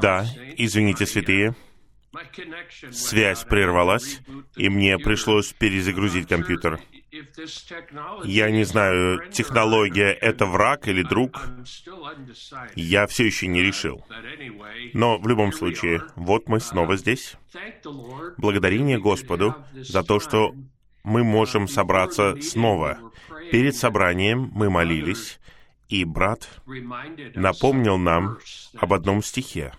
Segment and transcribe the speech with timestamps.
[0.00, 0.26] Да,
[0.56, 1.54] извините, святые,
[2.90, 4.20] связь прервалась,
[4.56, 6.80] и мне пришлось перезагрузить компьютер.
[8.24, 11.48] Я не знаю, технология— это враг или друг.
[12.74, 14.04] Я все еще не решил.
[14.92, 17.34] Но в любом случае, вот мы снова здесь.
[18.36, 20.54] Благодарение Господу за то, что
[21.02, 22.98] мы можем собраться снова.
[23.50, 25.40] Перед собранием мы молились,
[25.88, 26.48] и брат
[27.34, 28.38] напомнил нам
[28.76, 29.72] об одном стихе.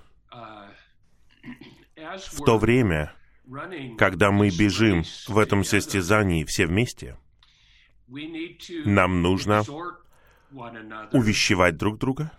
[1.95, 3.13] В то время,
[3.97, 7.17] когда мы бежим в этом состязании все вместе,
[8.85, 9.63] нам нужно
[11.11, 12.31] увещевать друг друга.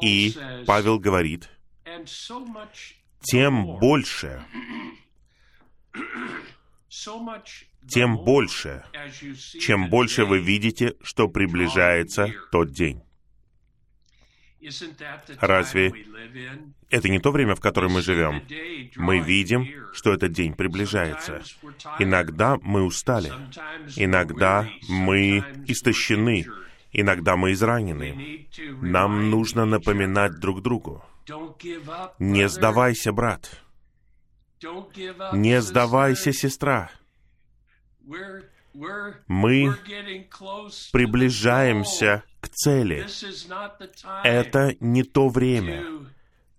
[0.00, 0.34] И
[0.66, 1.48] Павел говорит,
[3.22, 4.44] тем больше,
[7.88, 8.84] тем больше,
[9.60, 13.02] чем больше вы видите, что приближается тот день.
[15.40, 15.92] Разве
[16.90, 18.42] это не то время, в котором мы живем?
[18.96, 21.42] Мы видим, что этот день приближается.
[21.98, 23.32] Иногда мы устали,
[23.96, 26.46] иногда мы истощены,
[26.92, 28.48] иногда мы изранены.
[28.82, 31.02] Нам нужно напоминать друг другу.
[32.18, 33.62] Не сдавайся, брат.
[35.32, 36.90] Не сдавайся, сестра.
[39.26, 39.74] Мы
[40.92, 43.06] приближаемся к цели.
[44.24, 45.84] Это не то время,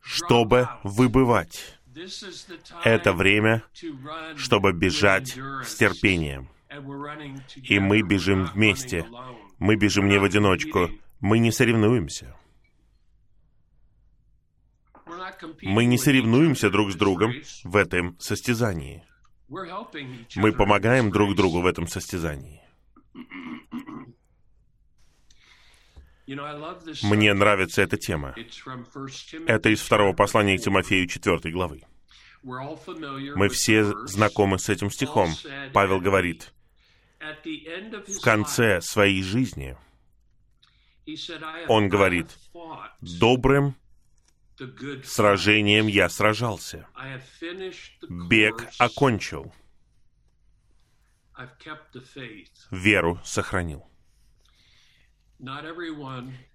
[0.02, 1.78] чтобы выбывать.
[2.84, 3.64] Это время,
[4.36, 6.50] чтобы бежать с терпением.
[7.64, 9.06] И мы бежим вместе.
[9.60, 10.90] Мы бежим не в одиночку.
[11.20, 12.36] Мы не соревнуемся.
[15.62, 19.04] Мы не соревнуемся друг с другом в этом состязании.
[20.36, 22.62] Мы помогаем друг другу в этом состязании.
[27.04, 28.36] Мне нравится эта тема.
[29.48, 31.84] Это из второго послания к Тимофею 4 главы.
[32.44, 35.32] Мы все знакомы с этим стихом.
[35.74, 36.54] Павел говорит,
[37.20, 39.78] в конце своей жизни,
[41.68, 42.28] он говорит,
[43.02, 43.76] добрым
[45.04, 46.88] Сражением я сражался.
[48.10, 49.54] Бег окончил.
[52.70, 53.88] Веру сохранил.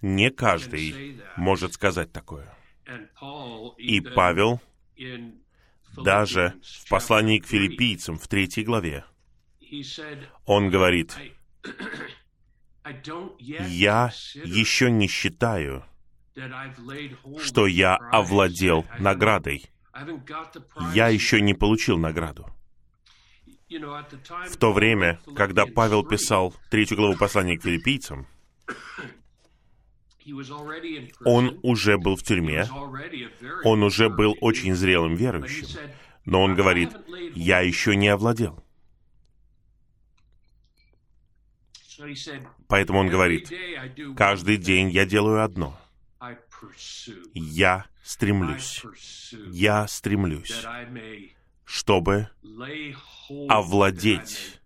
[0.00, 2.54] Не каждый может сказать такое.
[3.78, 4.60] И Павел
[5.96, 9.04] даже в послании к филиппийцам в третьей главе,
[10.44, 11.16] он говорит,
[13.66, 14.12] «Я
[14.44, 15.84] еще не считаю,
[17.38, 19.64] что я овладел наградой.
[20.92, 22.46] Я еще не получил награду.
[23.68, 28.26] В то время, когда Павел писал третью главу послания к филиппийцам,
[31.24, 32.68] он уже был в тюрьме,
[33.64, 35.66] он уже был очень зрелым верующим,
[36.24, 36.90] но он говорит,
[37.34, 38.62] я еще не овладел.
[42.68, 43.50] Поэтому он говорит,
[44.16, 45.78] каждый день я делаю одно—
[47.34, 48.82] я стремлюсь,
[49.50, 50.64] я стремлюсь,
[51.64, 52.28] чтобы
[53.48, 54.60] овладеть,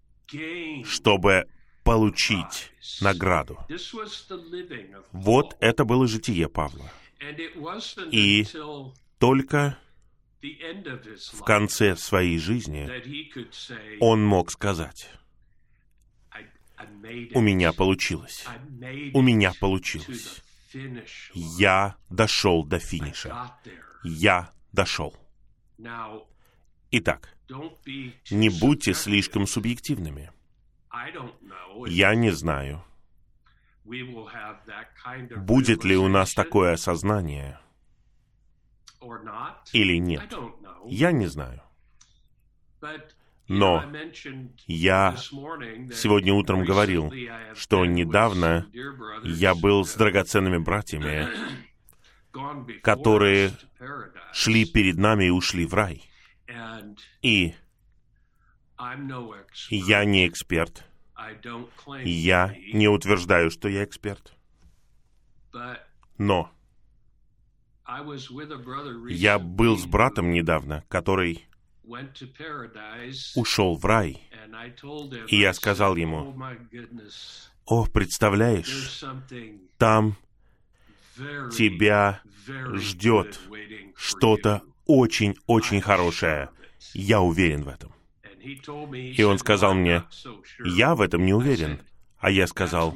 [0.84, 1.46] чтобы
[1.84, 3.58] получить награду.
[5.12, 6.90] Вот это было житие Павла.
[8.10, 8.46] И
[9.18, 9.78] только
[10.42, 12.90] в конце своей жизни
[14.00, 15.10] он мог сказать,
[17.34, 18.46] у меня получилось,
[19.12, 20.42] у меня получилось.
[21.34, 23.52] Я дошел до финиша.
[24.04, 25.14] Я дошел.
[26.92, 27.36] Итак,
[28.30, 30.32] не будьте слишком субъективными.
[31.86, 32.84] Я не знаю,
[35.36, 37.60] будет ли у нас такое осознание
[39.72, 40.32] или нет.
[40.86, 41.62] Я не знаю.
[43.50, 43.84] Но
[44.68, 47.12] я сегодня утром говорил,
[47.56, 48.70] что недавно
[49.24, 51.26] я был с драгоценными братьями,
[52.82, 53.50] которые
[54.32, 56.00] шли перед нами и ушли в рай.
[57.22, 57.56] И
[59.68, 60.84] я не эксперт.
[62.04, 64.32] Я не утверждаю, что я эксперт.
[66.18, 66.52] Но
[69.08, 71.49] я был с братом недавно, который
[73.34, 74.22] ушел в рай.
[75.28, 76.36] И я сказал ему,
[77.66, 79.04] «О, представляешь,
[79.78, 80.16] там
[81.52, 82.22] тебя
[82.74, 83.40] ждет
[83.96, 86.50] что-то очень-очень хорошее.
[86.94, 87.94] Я уверен в этом».
[88.42, 90.04] И он сказал мне,
[90.64, 91.80] «Я в этом не уверен».
[92.18, 92.94] А я сказал,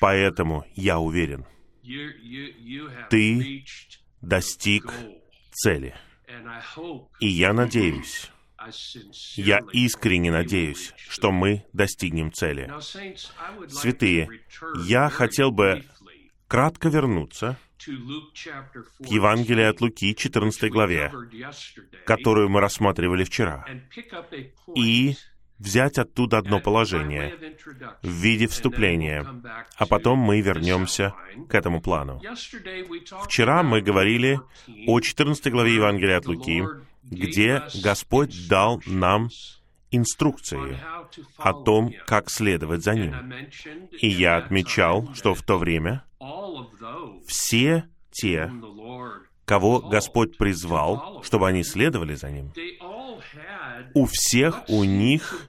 [0.00, 1.44] «Поэтому я уверен».
[3.10, 3.64] ты
[4.20, 4.92] достиг
[5.52, 5.94] цели.
[7.20, 8.30] И я надеюсь,
[9.36, 12.72] я искренне надеюсь, что мы достигнем цели.
[13.68, 14.28] Святые,
[14.84, 15.84] я хотел бы
[16.48, 21.12] кратко вернуться к Евангелию от Луки, 14 главе,
[22.04, 23.64] которую мы рассматривали вчера,
[24.74, 25.14] и
[25.58, 27.34] взять оттуда одно положение
[28.02, 29.26] в виде вступления,
[29.76, 31.14] а потом мы вернемся
[31.48, 32.20] к этому плану.
[33.24, 34.40] Вчера мы говорили
[34.86, 36.64] о 14 главе Евангелия от Луки,
[37.02, 39.28] где Господь дал нам
[39.90, 40.78] инструкции
[41.38, 43.14] о том, как следовать за Ним.
[44.00, 46.04] И я отмечал, что в то время
[47.26, 48.50] все те,
[49.44, 52.52] кого Господь призвал, чтобы они следовали за Ним,
[53.94, 55.48] у всех у них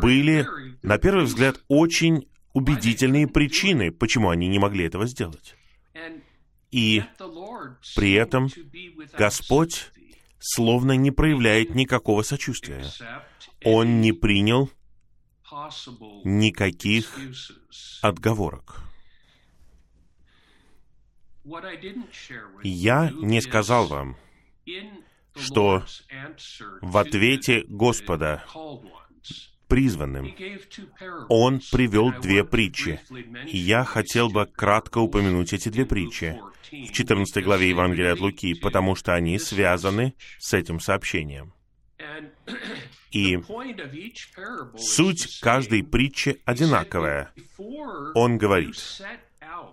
[0.00, 0.46] были,
[0.82, 5.54] на первый взгляд, очень убедительные причины, почему они не могли этого сделать.
[6.70, 7.02] И
[7.96, 8.48] при этом
[9.16, 9.90] Господь
[10.38, 12.84] словно не проявляет никакого сочувствия.
[13.64, 14.70] Он не принял
[16.24, 17.18] никаких
[18.02, 18.82] отговорок.
[22.62, 24.16] Я не сказал вам,
[25.40, 25.84] что
[26.80, 28.44] в ответе Господа
[29.68, 30.34] призванным
[31.28, 33.00] Он привел две притчи.
[33.46, 36.40] И я хотел бы кратко упомянуть эти две притчи
[36.70, 41.52] в 14 главе Евангелия от Луки, потому что они связаны с этим сообщением.
[43.10, 43.38] И
[44.76, 47.32] суть каждой притчи одинаковая.
[48.14, 48.76] Он говорит,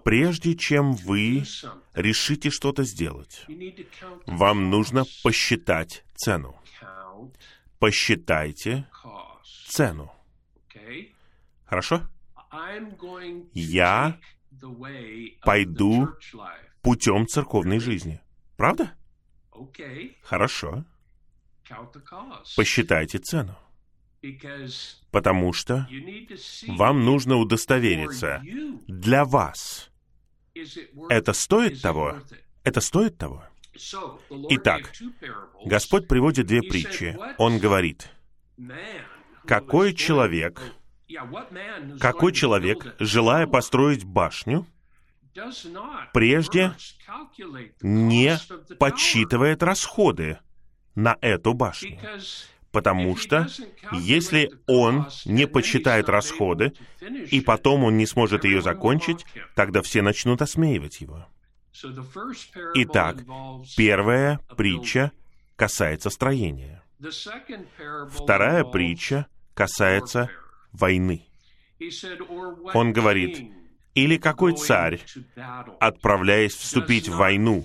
[0.04, 1.44] прежде чем вы
[1.94, 3.46] решите что-то сделать,
[4.26, 6.60] вам нужно посчитать цену.
[7.80, 8.88] Посчитайте
[9.68, 10.12] цену.
[11.66, 12.02] Хорошо?
[13.54, 14.20] Я
[15.42, 16.10] пойду
[16.82, 18.22] путем церковной жизни.
[18.56, 18.94] Правда?
[20.24, 20.86] Хорошо.
[22.56, 23.58] Посчитайте цену.
[25.12, 25.88] Потому что
[26.68, 28.42] вам нужно удостовериться
[28.88, 29.89] для вас.
[31.10, 32.18] Это стоит того?
[32.63, 33.44] Это стоит того?
[34.50, 34.94] Итак,
[35.66, 37.18] Господь приводит две притчи.
[37.38, 38.10] Он говорит,
[39.45, 40.62] какой человек,
[42.00, 44.66] какой человек, желая построить башню,
[46.13, 46.74] прежде
[47.81, 48.38] не
[48.80, 50.39] подсчитывает расходы
[50.95, 52.00] на эту башню.
[52.75, 53.48] Потому что
[53.94, 56.74] если он не подсчитает расходы,
[57.31, 59.25] и потом он не сможет ее закончить,
[59.56, 61.25] тогда все начнут осмеивать его.
[62.74, 63.24] Итак,
[63.77, 65.13] первая притча
[65.56, 66.83] касается строения.
[68.10, 70.30] Вторая притча касается
[70.74, 71.25] войны.
[72.74, 73.54] Он говорит,
[73.94, 75.00] или какой царь,
[75.80, 77.63] отправляясь вступить в войну,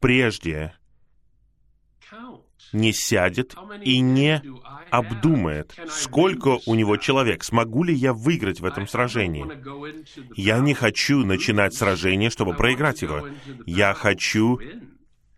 [0.00, 0.72] прежде
[2.72, 4.42] не сядет и не
[4.90, 9.46] обдумает, сколько у него человек, смогу ли я выиграть в этом сражении.
[10.34, 13.28] Я не хочу начинать сражение, чтобы проиграть его.
[13.66, 14.60] Я хочу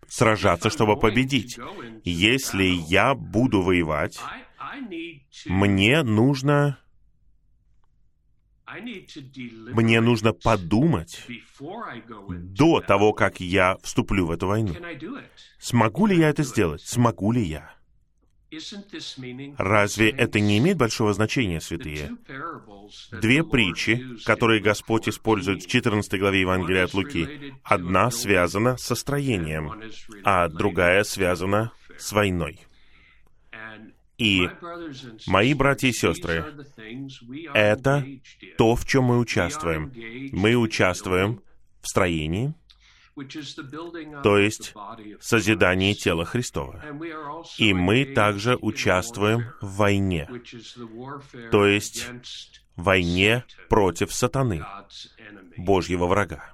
[0.07, 1.57] сражаться, чтобы победить.
[2.03, 4.19] Если я буду воевать,
[5.45, 6.77] мне нужно
[9.73, 11.25] мне нужно подумать
[12.29, 14.75] до того, как я вступлю в эту войну.
[15.59, 16.81] Смогу ли я это сделать?
[16.81, 17.73] Смогу ли я?
[19.57, 22.17] Разве это не имеет большого значения, святые?
[23.11, 29.81] Две притчи, которые Господь использует в 14 главе Евангелия от Луки, одна связана со строением,
[30.25, 32.59] а другая связана с войной.
[34.21, 34.47] И,
[35.25, 36.45] мои братья и сестры,
[37.55, 38.05] это
[38.55, 39.91] то, в чем мы участвуем.
[40.31, 41.41] Мы участвуем
[41.81, 42.53] в строении,
[44.21, 44.75] то есть
[45.19, 46.85] созидании тела Христова.
[47.57, 50.29] И мы также участвуем в войне,
[51.49, 52.07] то есть
[52.75, 54.63] войне против сатаны,
[55.57, 56.53] Божьего врага.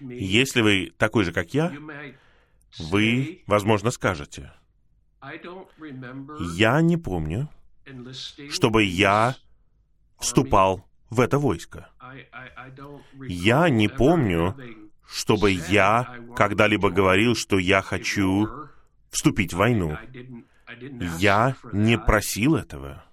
[0.00, 1.72] Если вы такой же, как я,
[2.78, 4.52] вы, возможно, скажете,
[6.56, 7.48] я не помню,
[8.50, 9.36] чтобы я
[10.18, 11.88] вступал в это войско.
[13.20, 14.56] Я не помню,
[15.06, 18.48] чтобы я когда-либо говорил, что я хочу
[19.10, 19.96] вступить в войну.
[21.18, 23.04] Я не просил этого.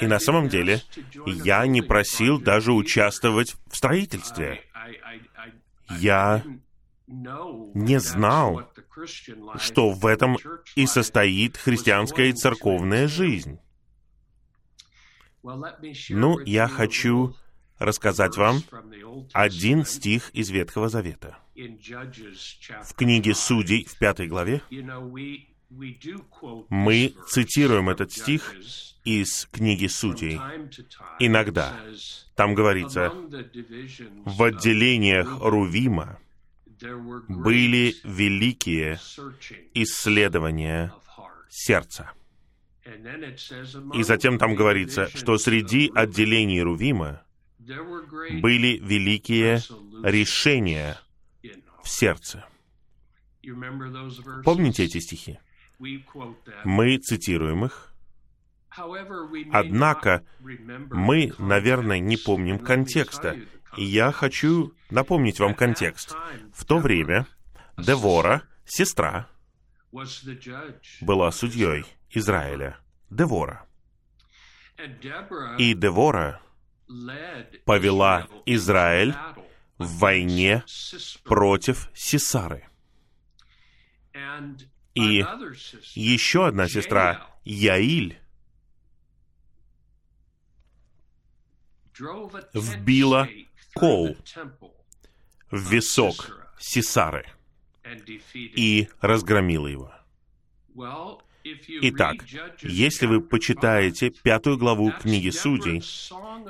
[0.00, 0.82] И на самом деле
[1.26, 4.62] я не просил даже участвовать в строительстве.
[5.88, 6.44] Я
[7.06, 8.70] не знал,
[9.58, 10.36] что в этом
[10.74, 13.58] и состоит христианская церковная жизнь.
[16.10, 17.36] Ну, я хочу
[17.78, 18.62] рассказать вам
[19.32, 21.38] один стих из Ветхого Завета.
[21.54, 24.62] В книге Судей, в пятой главе,
[26.68, 28.54] мы цитируем этот стих
[29.04, 30.40] из книги Судей.
[31.20, 31.72] Иногда.
[32.34, 33.12] Там говорится,
[34.24, 36.18] в отделениях Рувима
[37.28, 38.98] были великие
[39.74, 40.92] исследования
[41.48, 42.12] сердца.
[43.94, 47.22] И затем там говорится, что среди отделений Рувима
[47.58, 49.60] были великие
[50.02, 50.98] решения
[51.82, 52.44] в сердце.
[54.44, 55.38] Помните эти стихи?
[56.64, 57.92] Мы цитируем их.
[59.52, 63.36] Однако мы, наверное, не помним контекста.
[63.76, 66.14] Я хочу напомнить вам контекст.
[66.52, 67.26] В то время
[67.76, 69.28] Девора, сестра,
[71.00, 72.78] была судьей Израиля.
[73.10, 73.66] Девора.
[75.58, 76.40] И Девора
[77.64, 79.14] повела Израиль
[79.78, 80.64] в войне
[81.24, 82.68] против Сесары.
[84.94, 85.24] И
[85.94, 88.18] еще одна сестра, Яиль,
[92.54, 93.28] вбила
[93.76, 94.16] кол
[95.50, 97.26] в висок Сесары
[98.34, 99.92] и разгромила его.
[101.82, 102.16] Итак,
[102.62, 105.82] если вы почитаете пятую главу книги Судей,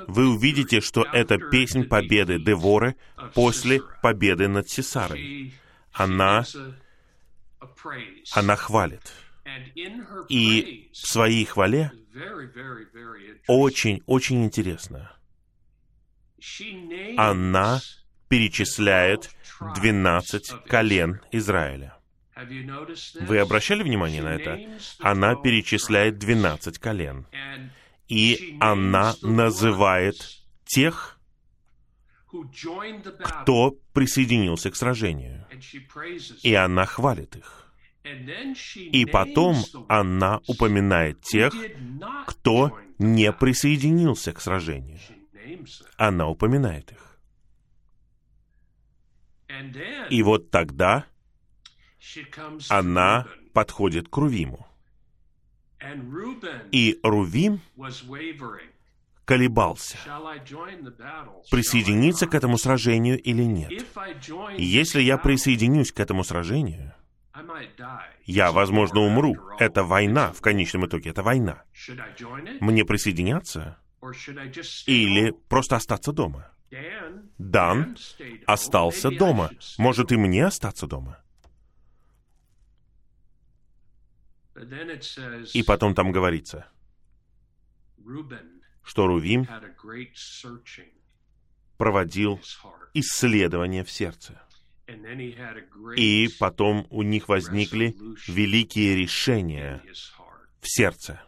[0.07, 2.95] вы увидите, что это песнь победы Деворы
[3.35, 5.53] после победы над Сесарой.
[5.91, 6.45] Она,
[8.33, 9.13] она хвалит.
[10.29, 11.91] И в своей хвале
[13.47, 15.16] очень-очень интересно.
[17.17, 17.81] Она
[18.27, 19.31] перечисляет
[19.75, 21.97] 12 колен Израиля.
[23.21, 24.59] Вы обращали внимание на это?
[24.99, 27.25] Она перечисляет 12 колен.
[28.07, 30.15] И она называет
[30.65, 31.19] тех,
[33.23, 35.45] кто присоединился к сражению.
[36.43, 37.73] И она хвалит их.
[38.75, 39.57] И потом
[39.89, 41.53] она упоминает тех,
[42.25, 44.99] кто не присоединился к сражению.
[45.97, 47.19] Она упоминает их.
[50.09, 51.05] И вот тогда
[52.69, 54.67] она подходит к Рувиму.
[56.71, 57.61] И Рувим
[59.25, 59.97] колебался,
[61.51, 63.71] присоединиться к этому сражению или нет.
[64.57, 66.93] Если я присоединюсь к этому сражению,
[68.25, 69.37] я, возможно, умру.
[69.59, 71.63] Это война, в конечном итоге, это война.
[72.59, 73.77] Мне присоединяться
[74.85, 76.51] или просто остаться дома?
[77.37, 77.97] Дан
[78.45, 79.51] остался дома.
[79.77, 81.21] Может, и мне остаться дома?
[85.53, 86.67] И потом там говорится,
[88.83, 89.47] что Рувим
[91.77, 92.39] проводил
[92.93, 94.41] исследование в сердце.
[95.95, 97.95] И потом у них возникли
[98.27, 99.83] великие решения
[100.61, 101.21] в сердце.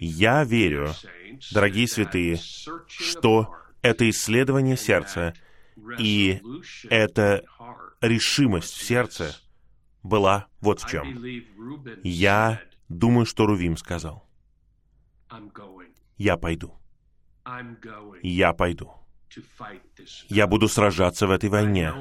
[0.00, 0.94] Я верю,
[1.52, 2.38] дорогие святые,
[2.88, 5.34] что это исследование сердца
[5.98, 6.40] и
[6.88, 7.44] эта
[8.00, 9.36] решимость в сердце
[10.02, 11.22] была вот в чем.
[12.02, 14.26] Я думаю, что Рувим сказал,
[16.16, 16.74] я пойду.
[18.22, 19.03] Я пойду.
[20.28, 21.92] Я буду сражаться в этой войне.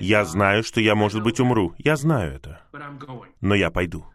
[0.00, 1.74] Я знаю, что я, может быть, умру.
[1.78, 2.62] Я знаю это.
[3.40, 4.06] Но я пойду.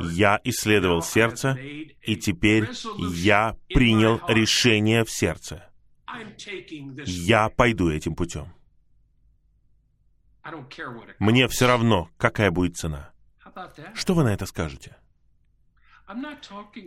[0.00, 2.68] Я исследовал сердце, и теперь
[3.12, 5.70] я принял решение в сердце.
[7.06, 8.52] Я пойду этим путем.
[11.18, 13.10] Мне все равно, какая будет цена.
[13.94, 14.96] Что вы на это скажете?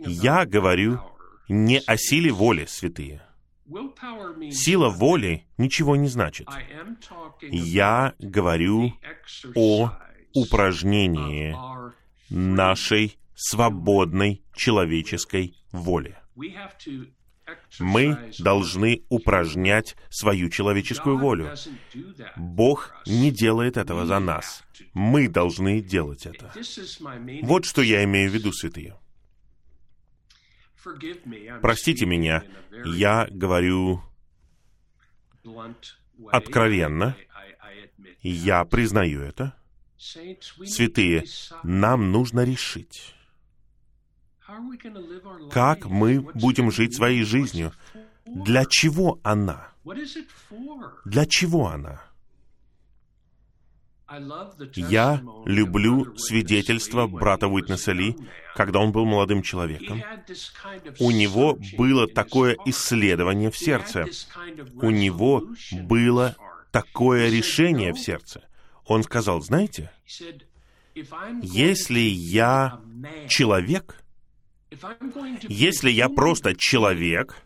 [0.06, 1.00] Я говорю
[1.48, 3.22] не о силе воли, святые.
[4.50, 6.48] Сила воли ничего не значит.
[7.42, 8.94] Я говорю
[9.54, 9.92] о
[10.34, 11.56] упражнении
[12.30, 16.16] нашей свободной человеческой воли.
[17.80, 21.54] Мы должны упражнять свою человеческую волю.
[22.36, 24.64] Бог не делает этого за нас.
[24.92, 26.52] Мы должны делать это.
[27.42, 28.96] Вот что я имею в виду, святые.
[31.60, 32.44] Простите меня,
[32.84, 34.02] я говорю
[36.30, 37.16] откровенно,
[38.22, 39.54] я признаю это.
[39.98, 41.24] Святые,
[41.64, 43.14] нам нужно решить,
[45.50, 47.72] как мы будем жить своей жизнью.
[48.24, 49.72] Для чего она?
[51.04, 52.07] Для чего она?
[54.74, 58.16] Я люблю свидетельство брата Уитнеса Ли,
[58.54, 60.02] когда он был молодым человеком.
[60.98, 64.06] У него было такое исследование в сердце.
[64.76, 66.36] У него было
[66.70, 68.42] такое решение в сердце.
[68.86, 69.90] Он сказал, знаете,
[71.42, 72.80] если я
[73.28, 74.02] человек,
[75.48, 77.36] если я просто человек,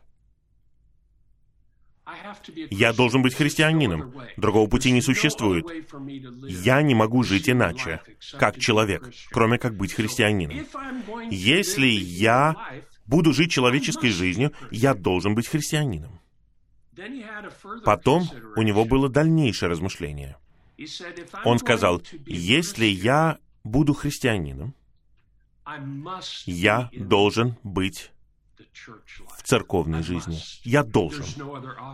[2.71, 4.15] я должен быть христианином.
[4.37, 5.65] Другого пути не существует.
[6.49, 8.01] Я не могу жить иначе,
[8.39, 10.67] как человек, кроме как быть христианином.
[11.31, 12.57] Если я
[13.07, 16.21] буду жить человеческой жизнью, я должен быть христианином.
[17.85, 20.37] Потом у него было дальнейшее размышление.
[21.45, 24.75] Он сказал, если я буду христианином,
[26.47, 28.11] я должен быть
[29.37, 30.39] в церковной жизни.
[30.65, 31.25] Я должен.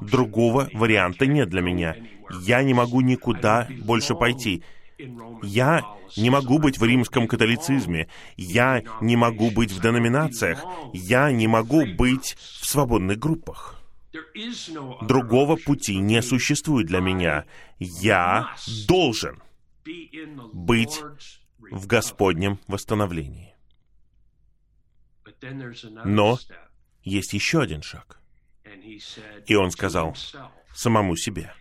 [0.03, 1.97] Другого варианта нет для меня.
[2.43, 4.63] Я не могу никуда больше пойти.
[5.43, 5.83] Я
[6.17, 8.09] не могу быть в римском католицизме.
[8.37, 10.65] Я не могу быть в деноминациях.
[10.93, 13.77] Я не могу быть в свободных группах.
[15.03, 17.45] Другого пути не существует для меня.
[17.79, 18.55] Я
[18.89, 19.43] должен
[20.53, 21.01] быть
[21.71, 23.55] в Господнем восстановлении.
[26.05, 26.39] Но
[27.03, 28.21] есть еще один шаг.
[29.47, 30.17] И он сказал
[30.75, 31.53] самому себе,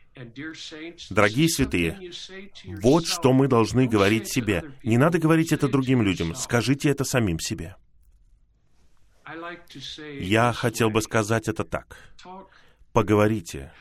[1.11, 2.11] Дорогие святые,
[2.81, 4.63] вот что мы должны говорить себе.
[4.83, 7.75] Не надо говорить это другим людям, скажите это самим себе.
[10.19, 11.97] Я хотел бы сказать это так.
[12.93, 13.71] Поговорите.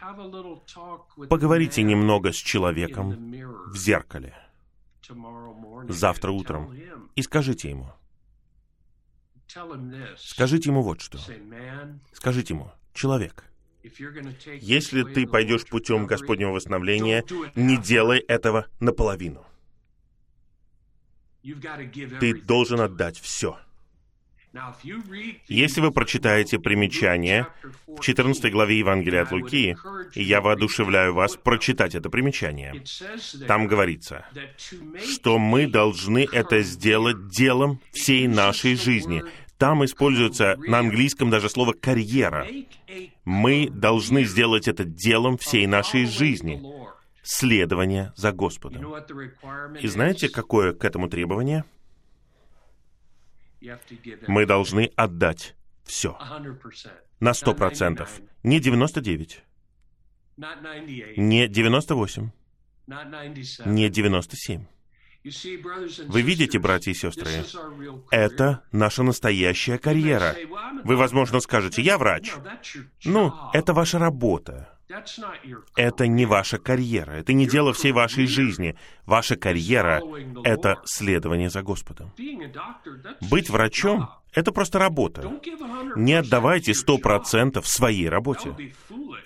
[1.31, 3.33] Поговорите немного с человеком
[3.71, 4.35] в зеркале
[5.89, 6.75] завтра утром
[7.15, 7.93] и скажите ему.
[10.19, 11.19] Скажите ему вот что.
[12.13, 13.45] Скажите ему, человек,
[14.61, 17.25] если ты пойдешь путем Господнего восстановления,
[17.55, 19.47] не делай этого наполовину.
[22.21, 23.59] Ты должен отдать все.
[25.49, 27.47] Если вы прочитаете примечание
[27.87, 29.77] в 14 главе Евангелия от Луки,
[30.15, 32.83] я воодушевляю вас прочитать это примечание,
[33.47, 34.27] там говорится,
[35.05, 39.23] что мы должны это сделать делом всей нашей жизни.
[39.59, 42.47] Там используется на английском даже слово «карьера».
[43.25, 46.63] Мы должны сделать это делом всей нашей жизни.
[47.23, 48.95] Следование за Господом.
[49.81, 51.65] И знаете, какое к этому требование?
[54.27, 56.19] Мы должны отдать все.
[57.21, 58.21] На сто процентов.
[58.43, 59.43] Не 99.
[61.17, 62.31] Не 98.
[63.67, 64.67] Не 97.
[66.07, 67.31] Вы видите, братья и сестры,
[68.13, 70.37] это наша настоящая карьера.
[70.85, 72.33] Вы, возможно, скажете, я врач.
[73.05, 74.76] Ну, это ваша работа.
[75.77, 78.77] Это не ваша карьера, это не дело всей вашей жизни.
[79.05, 80.01] Ваша карьера—
[80.45, 82.13] это следование за Господом.
[83.31, 85.41] Быть врачом— это просто работа.
[85.97, 88.55] Не отдавайте сто процентов своей работе.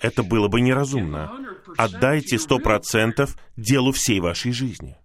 [0.01, 1.31] Это было бы неразумно.
[1.77, 4.97] Отдайте сто процентов делу всей вашей жизни.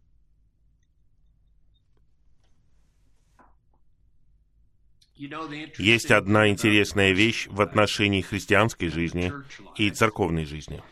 [5.78, 9.32] Есть одна интересная вещь в отношении христианской жизни
[9.76, 10.82] и церковной жизни.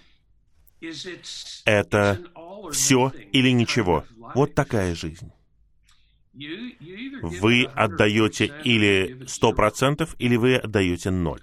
[1.64, 2.20] Это
[2.72, 4.04] все или ничего.
[4.34, 5.30] Вот такая жизнь.
[7.22, 11.42] Вы отдаете или сто процентов, или вы отдаете ноль.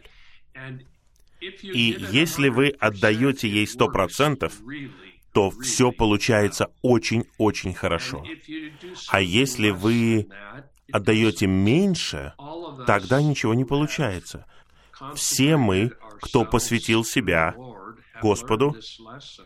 [1.62, 4.54] И если вы отдаете ей сто процентов,
[5.34, 8.26] то все получается очень-очень хорошо.
[9.08, 10.28] А если вы
[10.92, 12.34] отдаете меньше,
[12.86, 14.46] тогда ничего не получается.
[15.16, 17.56] Все мы, кто посвятил себя
[18.22, 18.76] Господу,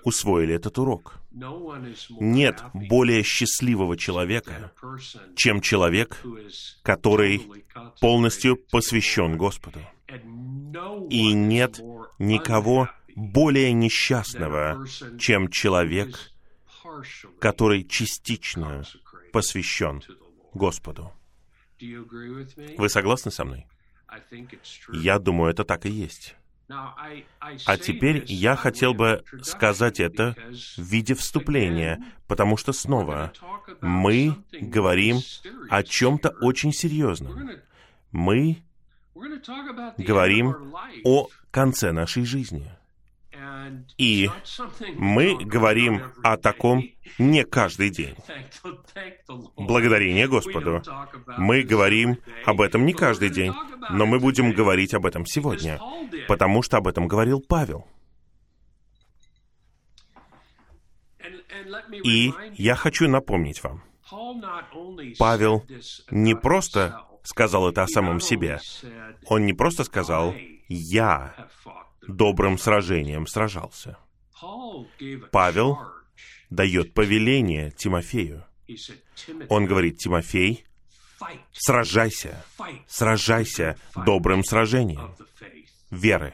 [0.04, 1.16] усвоили этот урок.
[2.20, 4.72] Нет более счастливого человека,
[5.36, 6.22] чем человек,
[6.84, 7.42] который
[8.02, 9.80] полностью посвящен Господу.
[11.10, 11.82] И нет
[12.20, 14.86] никого более несчастного,
[15.18, 16.32] чем человек,
[17.40, 18.84] который частично
[19.32, 20.04] посвящен
[20.54, 21.12] Господу.
[22.78, 23.66] Вы согласны со мной?
[24.94, 26.36] Я думаю, это так и есть.
[26.68, 30.36] А теперь я хотел бы сказать это
[30.78, 33.34] в виде вступления, потому что снова
[33.82, 35.20] мы говорим
[35.70, 37.52] о чем-то очень серьезном.
[38.12, 38.64] Мы
[39.98, 42.72] говорим о конце нашей жизни.
[43.98, 44.30] И
[44.96, 46.84] мы говорим о таком
[47.18, 48.16] не каждый день.
[49.56, 50.82] Благодарение Господу.
[51.38, 53.54] Мы говорим об этом не каждый день,
[53.90, 55.80] но мы будем говорить об этом сегодня,
[56.28, 57.88] потому что об этом говорил Павел.
[62.04, 63.82] И я хочу напомнить вам,
[65.18, 65.66] Павел
[66.12, 68.60] не просто сказал это о самом себе.
[69.26, 70.34] Он не просто сказал
[70.68, 71.34] «я
[72.08, 73.98] добрым сражением сражался».
[75.32, 75.78] Павел
[76.50, 78.46] дает повеление Тимофею.
[79.50, 80.66] Он говорит, Тимофей,
[81.52, 82.44] сражайся,
[82.88, 85.16] сражайся добрым сражением
[85.92, 86.34] веры.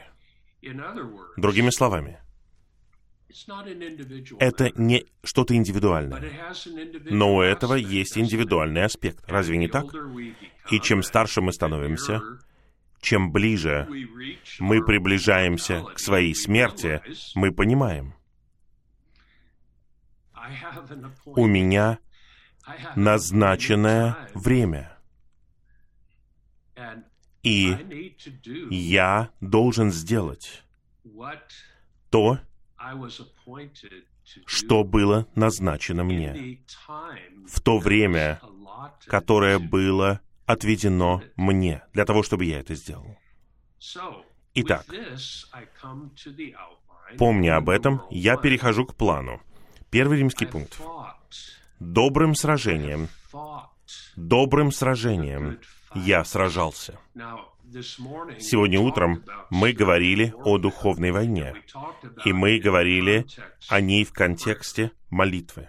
[1.36, 2.18] Другими словами,
[4.38, 6.52] это не что-то индивидуальное.
[7.04, 9.24] Но у этого есть индивидуальный аспект.
[9.26, 9.86] Разве не так?
[10.70, 12.20] И чем старше мы становимся,
[13.02, 13.88] чем ближе
[14.60, 17.02] мы приближаемся к своей смерти,
[17.34, 18.14] мы понимаем,
[21.26, 21.98] у меня
[22.94, 24.96] назначенное время.
[27.42, 28.14] И
[28.70, 30.62] я должен сделать
[32.08, 32.38] то,
[34.46, 36.62] что было назначено мне
[37.48, 38.40] в то время,
[39.06, 40.20] которое было
[40.52, 43.18] отведено мне, для того, чтобы я это сделал.
[44.54, 44.84] Итак,
[47.18, 49.40] помня об этом, я перехожу к плану.
[49.90, 50.80] Первый римский пункт.
[51.80, 53.08] Добрым сражением,
[54.16, 55.58] добрым сражением
[55.94, 56.98] я сражался.
[58.38, 61.54] Сегодня утром мы говорили о духовной войне,
[62.24, 63.26] и мы говорили
[63.68, 65.68] о ней в контексте молитвы.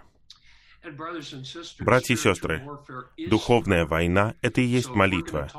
[1.80, 2.68] Братья и сестры,
[3.30, 5.50] духовная война— это и есть молитва.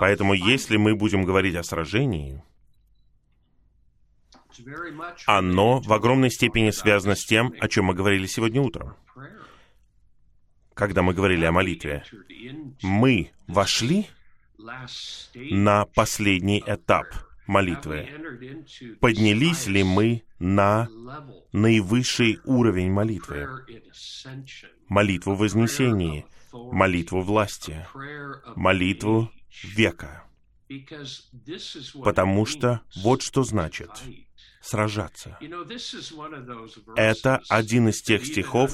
[0.00, 2.42] Поэтому если мы будем говорить о сражении,
[5.26, 8.96] оно в огромной степени связано с тем, о чем мы говорили сегодня утром.
[10.74, 12.04] Когда мы говорили о молитве,
[12.82, 14.08] мы вошли
[15.34, 17.06] на последний этап
[17.46, 18.08] молитвы?
[19.00, 20.88] Поднялись ли мы на
[21.52, 23.48] наивысший уровень молитвы?
[24.88, 27.86] Молитву вознесения, молитву власти,
[28.56, 29.30] молитву
[29.62, 30.24] века.
[32.02, 33.90] Потому что вот что значит
[34.62, 35.38] сражаться.
[36.96, 38.72] Это один из тех стихов,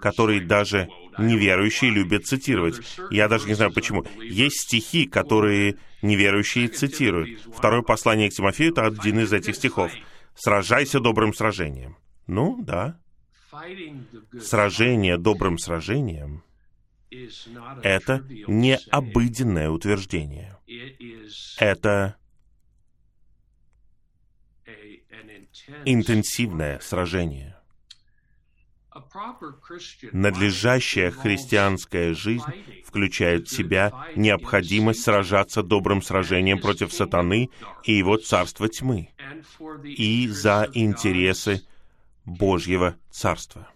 [0.00, 2.80] которые даже неверующие любят цитировать.
[3.10, 4.04] Я даже не знаю почему.
[4.22, 7.40] Есть стихи, которые неверующие цитируют.
[7.52, 9.90] Второе послание к Тимофею— это один из этих стихов.
[10.36, 11.96] «Сражайся добрым сражением».
[12.26, 12.98] Ну, да.
[14.40, 16.42] Сражение добрым сражением—
[17.82, 20.58] это не обыденное утверждение.
[21.58, 22.16] Это
[25.84, 27.56] интенсивное сражение.
[30.12, 32.44] Надлежащая христианская жизнь
[32.86, 37.50] включает в себя необходимость сражаться добрым сражением против сатаны
[37.82, 39.10] и его царства тьмы
[39.84, 41.62] и за интересы
[42.24, 43.68] Божьего царства.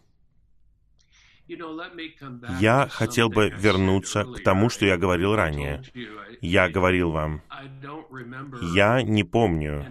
[2.61, 5.83] Я хотел бы вернуться к тому, что я говорил ранее.
[6.41, 7.43] Я говорил вам,
[8.75, 9.87] я не помню,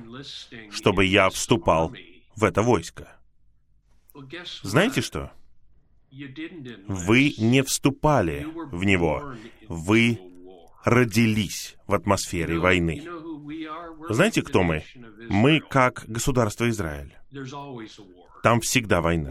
[0.72, 1.94] чтобы я вступал
[2.36, 3.18] в это войско.
[4.64, 5.32] Знаете что?
[6.88, 9.34] Вы не вступали в него.
[9.68, 10.20] Вы
[10.84, 13.04] родились в атмосфере войны.
[14.10, 14.84] Знаете, кто мы?
[15.30, 17.16] Мы как государство Израиль.
[18.44, 19.30] Там всегда война.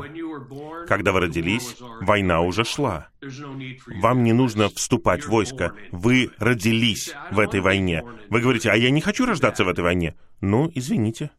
[0.86, 3.08] Когда вы родились, война уже шла.
[3.86, 5.74] Вам не нужно вступать в войско.
[5.92, 8.02] Вы родились в этой войне.
[8.30, 10.16] Вы говорите, а я не хочу рождаться в этой войне.
[10.40, 11.30] Ну, извините.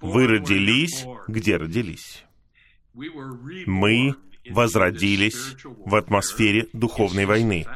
[0.00, 2.24] Вы родились, где родились.
[2.94, 4.14] Мы
[4.48, 7.66] возродились в атмосфере духовной войны.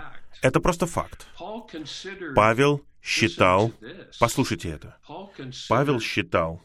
[0.42, 1.26] Это просто факт.
[2.34, 3.72] Павел считал,
[4.18, 4.98] послушайте это,
[5.68, 6.62] Павел считал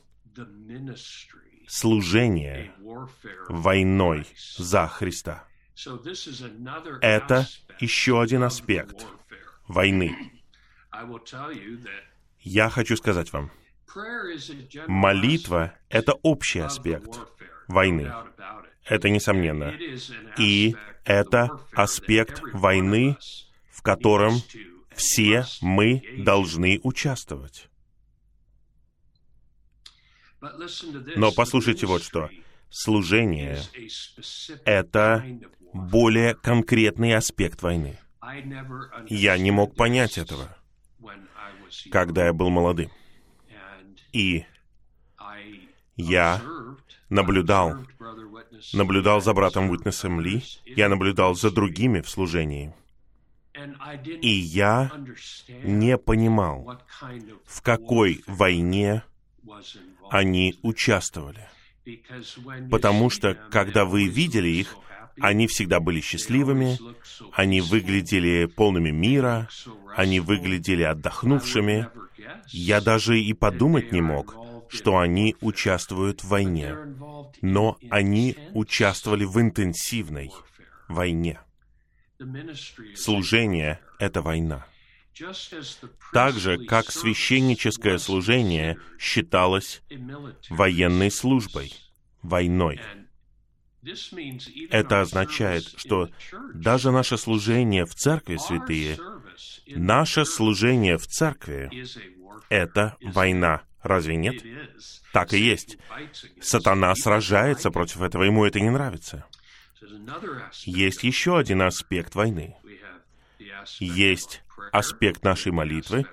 [1.67, 2.73] служение
[3.47, 4.25] войной
[4.57, 5.47] за Христа.
[7.01, 7.47] Это
[7.79, 9.05] еще один аспект
[9.67, 10.15] войны.
[12.41, 13.51] Я хочу сказать вам,
[14.87, 17.19] молитва— это общий аспект
[17.67, 18.11] войны.
[18.85, 19.73] Это несомненно.
[20.37, 23.17] И это аспект войны,
[23.71, 24.33] в котором
[24.95, 27.68] все мы должны участвовать.
[30.41, 32.29] Но послушайте вот что.
[32.69, 33.59] Служение—
[34.65, 35.25] это
[35.73, 37.97] более конкретный аспект войны.
[39.07, 40.55] Я не мог понять этого,
[41.91, 42.91] когда я был молодым.
[44.13, 44.45] И
[45.95, 46.41] я
[47.09, 47.77] наблюдал,
[48.73, 52.73] наблюдал за братом Уитнесом Ли, я наблюдал за другими в служении.
[54.21, 54.91] И я
[55.63, 56.79] не понимал,
[57.45, 59.03] в какой войне
[60.09, 61.47] они участвовали.
[62.69, 64.75] Потому что, когда вы видели их,
[65.19, 66.77] они всегда были счастливыми,
[67.33, 69.49] они выглядели полными мира,
[69.95, 71.87] они выглядели отдохнувшими.
[72.47, 74.35] Я даже и подумать не мог,
[74.69, 76.75] что они участвуют в войне.
[77.41, 80.31] Но они участвовали в интенсивной
[80.87, 81.39] войне.
[82.95, 84.65] Служение— это война.
[86.13, 89.81] Так же, как священническое служение считалось
[90.49, 91.73] военной службой,
[92.21, 92.79] войной.
[94.69, 96.09] Это означает, что
[96.53, 98.97] даже наше служение в церкви, святые,
[99.67, 101.71] наше служение в церкви—
[102.49, 103.63] это война.
[103.81, 104.43] Разве нет?
[105.13, 105.77] Так и есть.
[106.41, 109.25] Сатана сражается против этого, ему это не нравится.
[110.65, 112.57] Есть еще один аспект войны.
[113.79, 114.41] Есть
[114.71, 116.05] аспект нашей молитвы,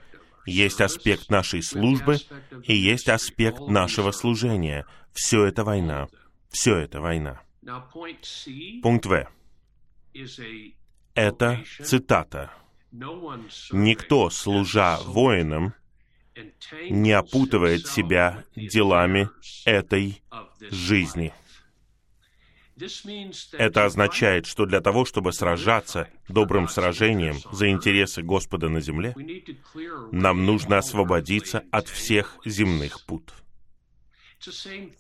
[0.46, 2.18] есть аспект нашей службы
[2.64, 4.86] и есть аспект нашего служения.
[5.12, 6.08] Все это война.
[6.50, 7.40] Все это война.
[8.82, 9.28] Пункт В.
[11.14, 12.52] Это цитата.
[13.72, 15.74] Никто, служа воинам,
[16.88, 19.28] не опутывает себя делами
[19.64, 20.22] этой
[20.70, 21.32] жизни.
[23.52, 29.14] Это означает, что для того, чтобы сражаться добрым сражением за интересы Господа на земле,
[30.12, 33.32] нам нужно освободиться от всех земных пут.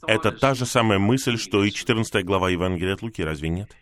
[0.06, 3.76] Это та же самая мысль, что и 14 глава Евангелия от Луки, разве нет?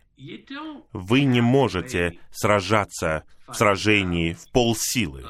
[0.92, 5.24] Вы не можете сражаться в сражении в полсилы,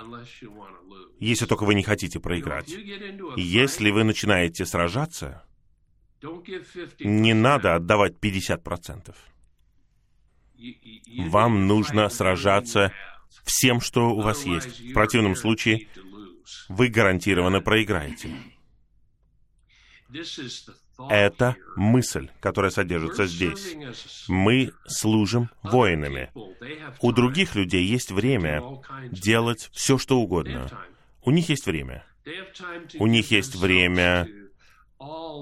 [1.20, 2.74] если только вы не хотите проиграть.
[3.37, 5.44] Если вы начинаете сражаться,
[7.00, 9.14] не надо отдавать 50%.
[11.28, 12.92] Вам нужно сражаться
[13.44, 14.80] всем, что у вас есть.
[14.80, 15.88] В противном случае
[16.68, 18.30] вы гарантированно проиграете.
[21.10, 23.74] Это мысль, которая содержится здесь.
[24.28, 26.30] Мы служим воинами.
[27.00, 28.62] У других людей есть время
[29.10, 30.70] делать все, что угодно.
[31.22, 32.06] У них есть время.
[32.98, 34.28] У них есть время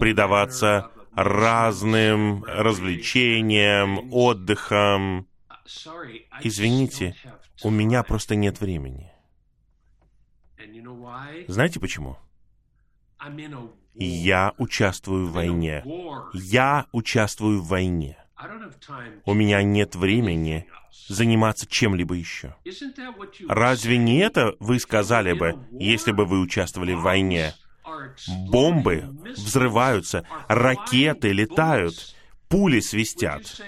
[0.01, 5.27] предаваться разным развлечениям, отдыхам.
[6.41, 7.15] Извините,
[7.63, 9.13] у меня просто нет времени.
[11.49, 12.17] Знаете почему?
[13.95, 15.85] Я участвую в войне.
[16.33, 18.17] Я участвую в войне.
[19.25, 20.67] У меня нет времени
[21.09, 22.57] заниматься чем-либо еще.
[23.49, 27.55] Разве не это вы сказали бы, если бы вы участвовали в войне?
[28.49, 29.05] Бомбы
[29.37, 32.15] взрываются, ракеты летают,
[32.49, 33.61] пули свистят.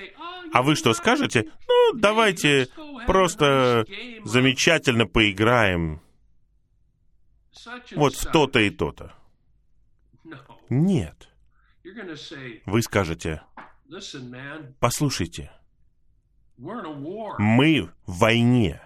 [0.52, 1.50] А вы что скажете?
[1.68, 2.68] Ну, давайте
[3.06, 3.84] просто
[4.24, 6.00] замечательно поиграем.
[7.96, 9.12] Вот в то-то и то-то.
[10.68, 11.28] Нет.
[12.66, 13.42] Вы скажете,
[14.80, 15.50] послушайте,
[16.56, 18.80] мы в войне.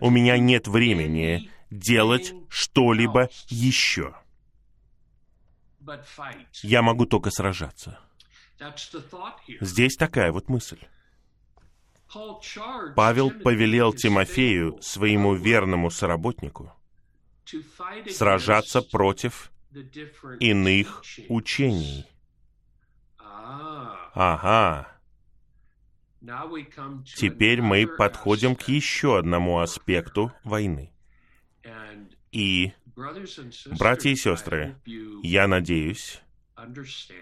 [0.00, 4.14] У меня нет времени делать что-либо еще.
[6.62, 7.98] Я могу только сражаться.
[9.60, 10.80] Здесь такая вот мысль.
[12.94, 16.72] Павел повелел Тимофею, своему верному соработнику,
[18.10, 19.50] сражаться против
[20.40, 22.06] иных учений.
[23.18, 24.88] Ага.
[27.04, 30.92] Теперь мы подходим к еще одному аспекту войны.
[32.32, 32.72] И
[33.78, 34.76] Братья и сестры,
[35.22, 36.22] я надеюсь,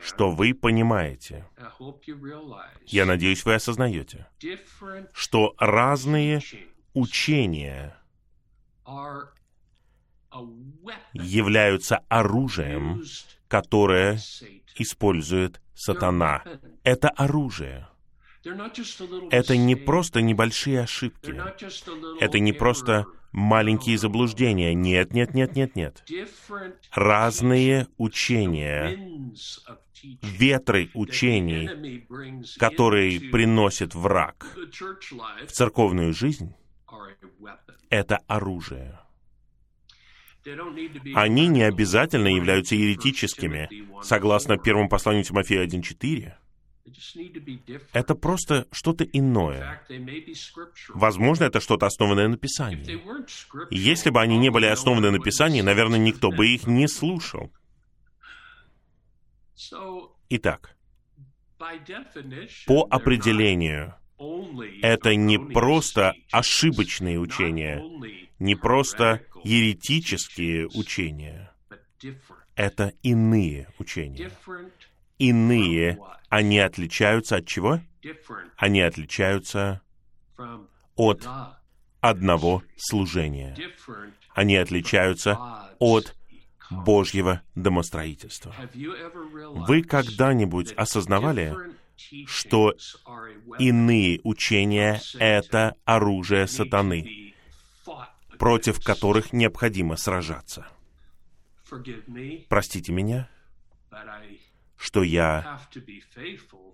[0.00, 1.48] что вы понимаете,
[2.86, 4.28] я надеюсь, вы осознаете,
[5.12, 6.42] что разные
[6.92, 7.96] учения
[11.12, 13.02] являются оружием,
[13.48, 14.18] которое
[14.76, 16.44] использует сатана.
[16.84, 17.88] Это оружие.
[19.30, 21.34] Это не просто небольшие ошибки.
[22.20, 24.74] Это не просто маленькие заблуждения.
[24.74, 26.04] Нет, нет, нет, нет, нет.
[26.92, 28.98] Разные учения,
[30.22, 32.06] ветры учений,
[32.58, 34.46] которые приносит враг
[35.46, 36.54] в церковную жизнь,
[37.90, 38.98] это оружие.
[41.14, 43.68] Они не обязательно являются еретическими,
[44.02, 46.34] согласно первому посланию Тимофея 1.4.
[47.92, 49.82] Это просто что-то иное.
[50.88, 53.00] Возможно, это что-то основанное на Писании.
[53.70, 57.50] Если бы они не были основаны на Писании, наверное, никто бы их не слушал.
[60.28, 60.76] Итак,
[62.66, 63.94] по определению,
[64.82, 67.82] это не просто ошибочные учения,
[68.38, 71.50] не просто еретические учения.
[72.56, 74.30] Это иные учения
[75.18, 75.98] иные,
[76.28, 77.80] они отличаются от чего?
[78.56, 79.80] Они отличаются
[80.96, 81.26] от
[82.00, 83.56] одного служения.
[84.34, 85.38] Они отличаются
[85.78, 86.16] от
[86.70, 88.54] Божьего домостроительства.
[88.74, 91.54] Вы когда-нибудь осознавали,
[92.26, 92.74] что
[93.58, 97.34] иные учения— это оружие сатаны,
[98.38, 100.66] против которых необходимо сражаться?
[102.48, 103.28] Простите меня,
[104.76, 105.60] что я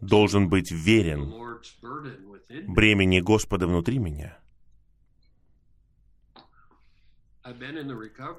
[0.00, 1.32] должен быть верен
[2.66, 4.38] бремени Господа внутри меня.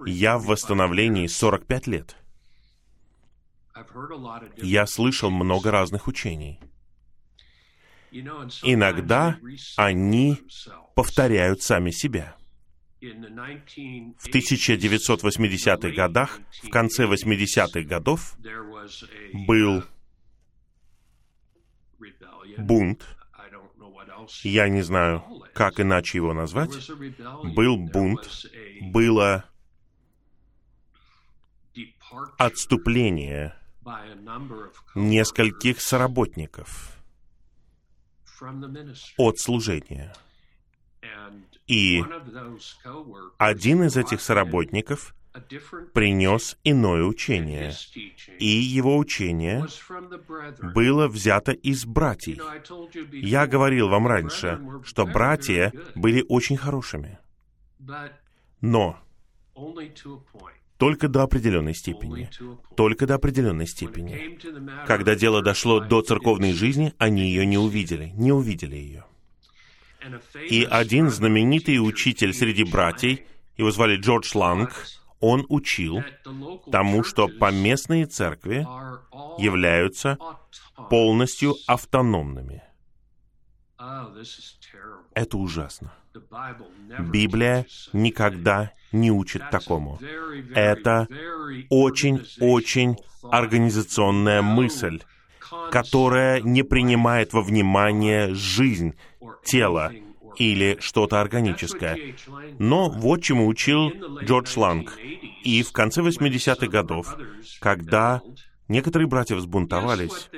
[0.06, 2.16] Я в восстановлении 45 лет.
[4.58, 6.60] Я слышал много разных учений.
[8.12, 9.40] Иногда
[9.78, 10.38] они
[10.96, 12.36] повторяют сами себя.
[13.02, 18.38] В 1980-х годах, в конце 80-х годов,
[19.48, 19.84] был
[22.60, 23.04] бунт,
[24.44, 25.24] я не знаю,
[25.56, 26.92] как иначе его назвать,
[27.56, 28.30] был бунт,
[28.82, 29.46] было
[32.38, 33.56] отступление
[34.94, 36.96] нескольких соработников
[39.18, 40.14] от служения.
[41.72, 42.04] И
[43.38, 45.16] один из этих соработников
[45.94, 47.72] принес иное учение,
[48.40, 49.66] и его учение
[50.76, 52.44] было взято из братьев.
[53.14, 57.20] Я говорил вам раньше, что братья были очень хорошими,
[58.60, 59.00] но
[60.78, 62.30] только до определенной степени.
[62.76, 64.38] Только до определенной степени.
[64.88, 69.06] Когда дело дошло до церковной жизни, они ее не увидели, не увидели ее.
[70.50, 73.20] И один знаменитый учитель среди братьев,
[73.58, 74.88] его звали Джордж Ланг,
[75.20, 76.04] он учил
[76.72, 78.66] тому, что поместные церкви
[79.38, 80.18] являются
[80.90, 82.64] полностью автономными.
[85.14, 85.94] Это ужасно.
[87.00, 90.00] Библия никогда не учит такому.
[90.54, 91.08] Это
[91.70, 95.02] очень-очень организационная мысль,
[95.72, 98.96] которая не принимает во внимание жизнь
[99.44, 99.92] тела
[100.38, 102.16] или что-то органическое.
[102.60, 103.92] Но вот чему учил
[104.24, 104.98] Джордж Ланг.
[105.44, 107.16] И в конце 80-х годов,
[107.60, 108.22] когда
[108.68, 110.30] некоторые братья взбунтовались,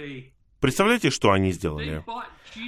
[0.60, 2.04] представляете, что они сделали?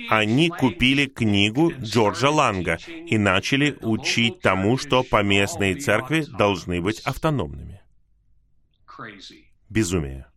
[0.10, 7.82] Они купили книгу Джорджа Ланга и начали учить тому, что поместные церкви должны быть автономными.
[9.70, 10.28] Безумие.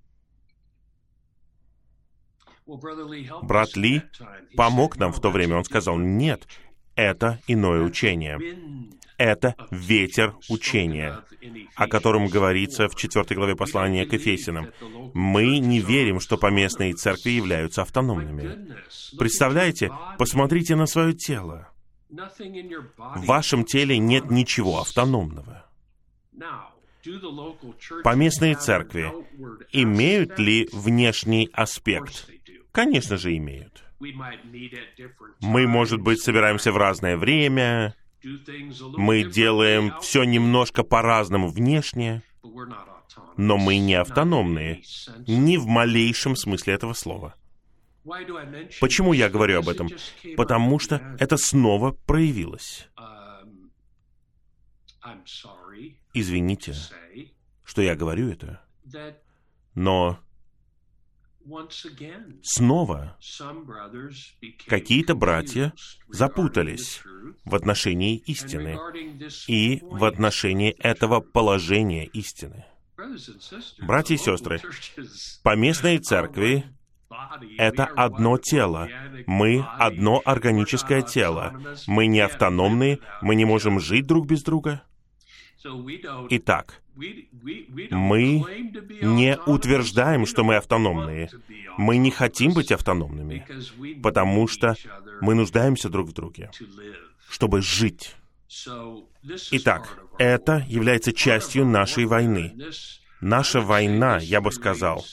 [3.43, 4.03] Брат Ли
[4.57, 5.57] помог нам в то время.
[5.57, 6.47] Он сказал, нет,
[6.95, 8.39] это иное учение.
[9.17, 11.21] Это ветер учения,
[11.75, 14.71] о котором говорится в 4 главе послания к Ефесиным.
[15.15, 18.77] Мы не верим, что поместные церкви являются автономными.
[19.19, 21.69] Представляете, посмотрите на свое тело.
[22.11, 25.65] В вашем теле нет ничего автономного.
[28.05, 29.13] Поместные церкви
[29.73, 32.29] имеют ли внешний аспект?
[32.79, 33.83] Конечно же, имеют.
[35.41, 37.97] Мы, может быть, собираемся в разное время,
[38.97, 42.23] мы делаем все немножко по-разному внешне,
[43.37, 44.83] но мы не автономные,
[45.27, 47.35] ни в малейшем смысле этого слова.
[48.81, 49.88] Почему я говорю об этом?
[50.37, 52.88] Потому что это снова проявилось.
[56.14, 56.75] Извините,
[57.64, 58.62] что я говорю это,
[59.75, 60.21] но
[62.43, 63.17] Снова
[64.67, 65.73] какие-то братья
[66.09, 67.03] запутались
[67.45, 68.79] в отношении истины
[69.47, 72.65] и в отношении этого положения истины.
[73.81, 74.61] Братья и сестры,
[75.43, 76.65] поместные церкви—
[77.59, 78.89] это одно тело.
[79.27, 81.61] Мы— одно органическое тело.
[81.87, 84.83] Мы не автономные, мы не можем жить друг без друга.
[86.31, 86.83] Итак,
[87.91, 88.45] мы
[89.01, 91.31] не утверждаем, что мы автономные.
[91.77, 93.47] Мы не хотим быть автономными,
[94.03, 94.75] потому что
[95.21, 96.51] мы нуждаемся друг в друге,
[97.29, 98.17] чтобы жить.
[99.51, 102.55] Итак, это является частью нашей войны.
[103.20, 105.05] Наша война, я бы сказал,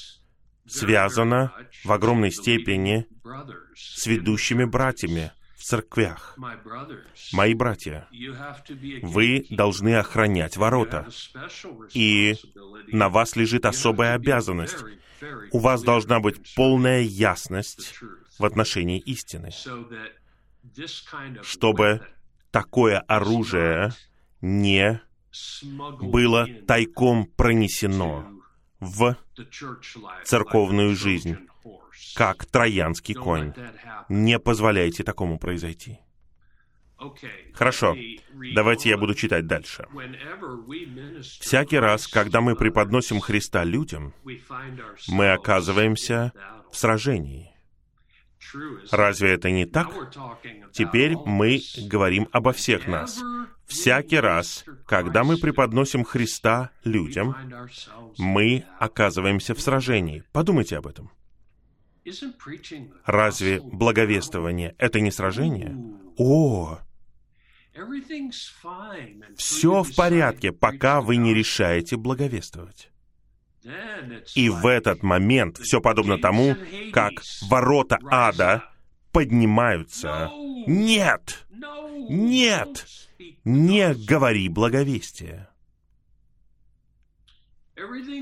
[0.68, 1.52] связана
[1.84, 3.06] в огромной степени
[3.76, 5.32] с ведущими братьями,
[5.64, 6.38] церквях.
[7.34, 8.08] Мои братья,
[9.02, 11.08] вы должны охранять ворота,
[11.94, 12.36] и
[12.88, 14.78] на вас лежит особая обязанность.
[15.52, 17.96] У вас должна быть полная ясность
[18.38, 19.52] в отношении истины,
[21.42, 22.06] чтобы
[22.52, 23.94] такое оружие
[24.42, 25.02] не
[26.02, 28.26] было тайком пронесено
[28.80, 29.18] в
[30.24, 31.38] церковную жизнь,
[32.16, 33.54] как троянский конь.
[34.10, 36.00] Не позволяйте такому произойти.
[37.54, 37.96] Хорошо,
[38.54, 39.86] давайте я буду читать дальше.
[41.42, 44.14] Всякий раз, когда мы преподносим Христа людям,
[45.10, 46.32] мы оказываемся
[46.72, 47.52] в сражении.
[48.92, 49.90] Разве это не так?
[50.72, 53.22] Теперь мы говорим обо всех нас.
[53.66, 57.36] Всякий раз, когда мы преподносим Христа людям,
[58.18, 60.24] мы оказываемся в сражении.
[60.32, 61.12] Подумайте об этом.
[63.06, 65.76] Разве благовествование— это не сражение?
[66.18, 66.80] О,
[69.38, 72.90] все в порядке, пока вы не решаете благовествовать.
[74.36, 76.56] И в этот момент все подобно тому,
[76.94, 77.14] как
[77.50, 78.70] ворота ада
[79.12, 80.30] поднимаются.
[80.68, 81.46] Нет!
[82.10, 82.86] Нет!
[83.44, 85.50] Не говори благовестие.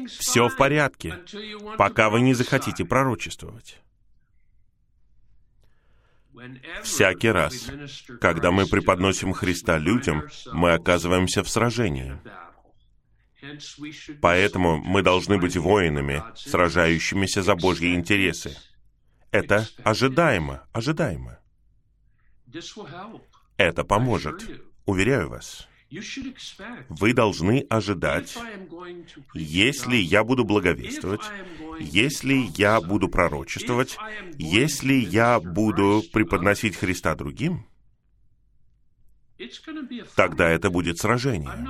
[0.07, 1.19] Все в порядке,
[1.77, 3.79] пока вы не захотите пророчествовать.
[6.81, 7.69] Всякий раз,
[8.19, 12.17] когда мы преподносим Христа людям, мы оказываемся в сражении.
[14.21, 18.57] Поэтому мы должны быть воинами, сражающимися за Божьи интересы.
[19.31, 21.39] Это ожидаемо, ожидаемо.
[23.57, 24.49] Это поможет,
[24.85, 25.67] уверяю вас.
[26.89, 28.37] Вы должны ожидать,
[29.33, 31.21] если я буду благовествовать,
[31.79, 33.97] если я буду пророчествовать,
[34.37, 37.67] если я буду преподносить Христа другим,
[40.15, 41.67] тогда это будет сражение.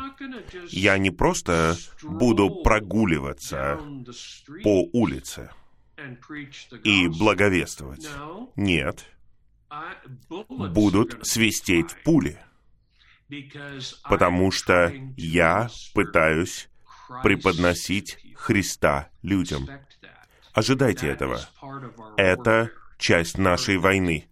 [0.70, 3.80] Я не просто буду прогуливаться
[4.64, 5.50] по улице
[6.84, 8.08] и благовествовать.
[8.56, 9.06] Нет.
[10.30, 12.38] Будут свистеть пули
[14.04, 16.70] потому что я пытаюсь
[17.24, 19.68] преподносить Христа людям.
[20.54, 21.40] Ожидайте этого.
[22.18, 24.28] Это часть нашей войны.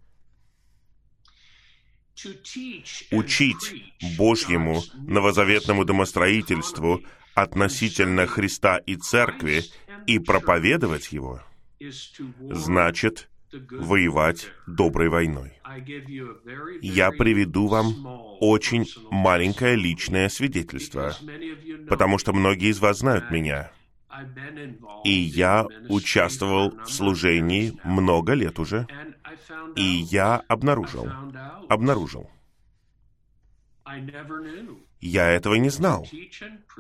[3.12, 7.02] Учить Божьему новозаветному домостроительству
[7.34, 9.64] относительно Христа и Церкви
[10.06, 11.41] и проповедовать Его,
[12.39, 15.54] значит воевать доброй войной.
[16.82, 17.93] Я приведу вам
[18.39, 21.16] очень маленькое личное свидетельство,
[21.89, 23.72] потому что многие из вас знают меня.
[25.04, 28.88] И я участвовал в служении много лет уже,
[29.76, 31.08] и я обнаружил,
[31.70, 32.30] обнаружил,
[35.02, 36.08] я этого не знал,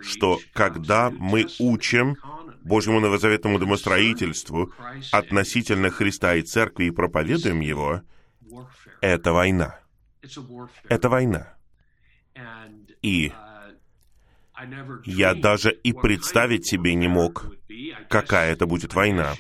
[0.01, 2.15] что когда мы учим
[2.63, 4.71] Божьему новозаветному домостроительству
[5.11, 8.01] относительно Христа и Церкви и проповедуем Его,
[9.01, 9.79] это война.
[10.87, 11.53] Это война.
[13.01, 13.33] И
[15.05, 17.51] я даже и представить себе не мог,
[18.07, 19.33] какая это будет война.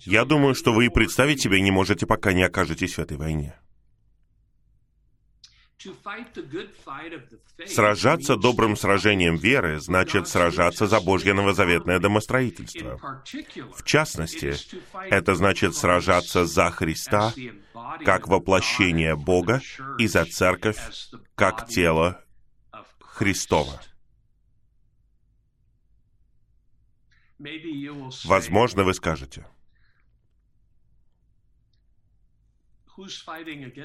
[0.00, 3.54] Я думаю, что вы и представить себе не можете, пока не окажетесь в этой войне.
[7.66, 13.22] Сражаться добрым сражением веры значит сражаться за Божье новозаветное домостроительство.
[13.74, 14.54] В частности,
[15.08, 17.32] это значит сражаться за Христа
[18.04, 19.60] как воплощение Бога
[19.98, 20.78] и за Церковь
[21.36, 22.24] как тело
[23.00, 23.80] Христова.
[28.24, 29.46] Возможно, вы скажете–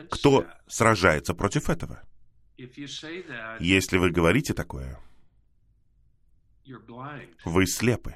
[0.09, 2.01] Кто сражается против этого?
[3.59, 4.99] Если вы говорите такое,
[7.45, 8.15] вы слепы.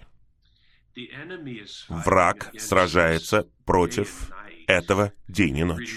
[1.90, 4.32] Враг сражается против
[4.68, 5.94] этого день и ночь.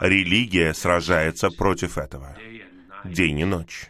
[0.00, 2.36] Религия сражается против этого
[3.04, 3.88] день и ночь.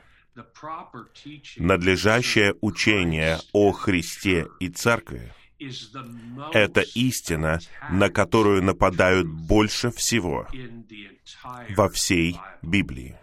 [1.56, 5.32] Надлежащее учение о Христе и Церкви—
[6.52, 10.46] это истина, на которую нападают больше всего
[11.70, 13.16] во всей Библии.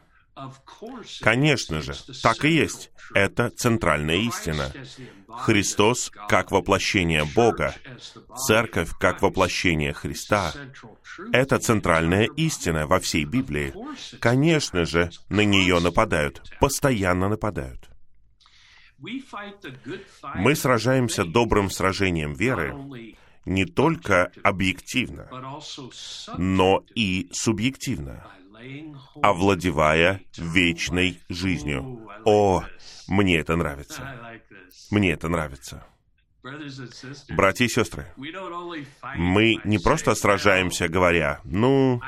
[1.21, 2.91] Конечно же, так и есть.
[3.13, 4.71] Это центральная истина.
[5.27, 7.75] Христос как воплощение Бога,
[8.47, 10.53] Церковь как воплощение Христа.
[11.31, 13.73] Это центральная истина во всей Библии.
[14.19, 17.90] Конечно же, на нее нападают, постоянно нападают.
[20.35, 22.75] Мы сражаемся добрым сражением веры
[23.45, 25.27] не только объективно,
[26.37, 28.27] но и субъективно,
[29.23, 32.07] овладевая вечной жизнью.
[32.25, 32.63] О,
[33.07, 34.37] мне это нравится.
[34.91, 35.83] Мне это нравится.
[37.29, 38.07] Братья и сестры,
[39.15, 42.01] мы не просто сражаемся, говоря, ну,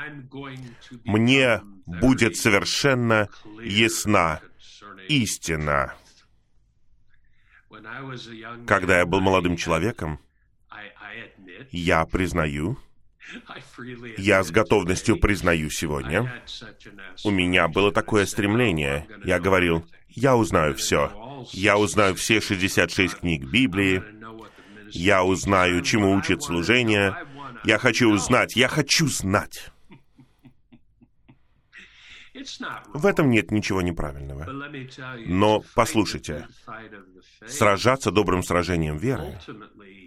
[1.04, 3.28] мне будет совершенно
[3.62, 4.40] ясна
[5.08, 5.94] истина
[8.66, 10.18] Когда я был молодым человеком,
[11.70, 12.78] я признаю,
[14.18, 16.42] я с готовностью признаю сегодня,
[17.24, 19.06] у меня было такое стремление.
[19.24, 21.12] Я говорил, я узнаю все.
[21.52, 24.02] Я узнаю все 66 книг Библии.
[24.90, 27.16] Я узнаю, чему учит служение.
[27.64, 29.72] Я хочу узнать, я хочу знать.
[32.92, 34.46] В этом нет ничего неправильного.
[35.26, 36.46] Но послушайте,
[37.46, 39.38] сражаться добрым сражением веры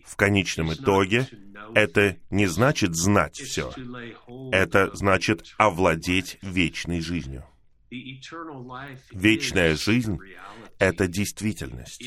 [0.06, 1.28] в конечном итоге
[1.76, 3.72] это не значит знать все.
[4.52, 7.46] Это значит овладеть вечной жизнью.
[9.12, 10.18] Вечная жизнь—
[10.80, 12.04] это действительность.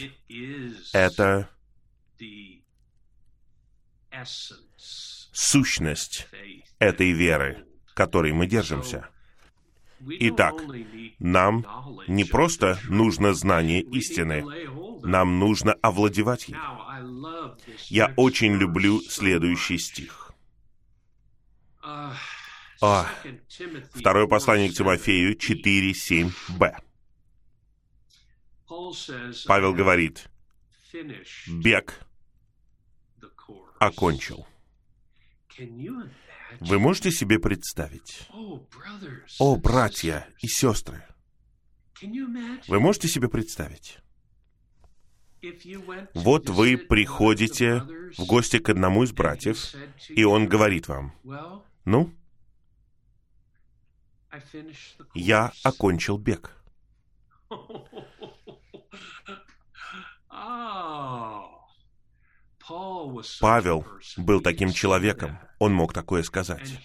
[0.92, 1.50] Это
[5.32, 6.26] сущность
[6.78, 9.09] этой веры, которой мы держимся.
[10.00, 10.54] Итак,
[11.18, 11.66] нам
[12.08, 14.44] не просто нужно знание истины,
[15.02, 16.56] нам нужно овладевать ей.
[17.88, 20.32] Я очень люблю следующий стих.
[21.82, 23.06] А,
[23.92, 26.76] второе послание к Тимофею 4, 7b.
[29.46, 30.30] Павел говорит,
[31.46, 32.00] бег
[33.78, 34.46] окончил.
[36.58, 38.28] Вы можете себе представить?
[39.38, 41.04] О, братья и сестры!
[42.02, 43.98] Вы можете себе представить?
[46.14, 47.82] Вот вы приходите
[48.16, 49.74] в гости к одному из братьев,
[50.08, 51.14] и он говорит вам,
[51.84, 52.12] ну,
[55.14, 56.56] я окончил бег.
[63.40, 66.80] Павел был таким человеком, он мог такое сказать.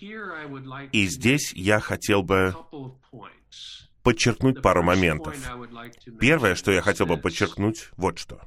[0.92, 2.56] И здесь я хотел бы
[4.04, 5.36] подчеркнуть пару моментов.
[6.20, 8.42] Первое, что я хотел бы подчеркнуть, вот что.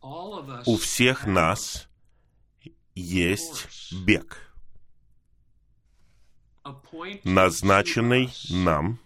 [0.00, 1.88] У всех нас
[2.94, 4.52] есть бег,
[7.24, 8.98] назначенный нам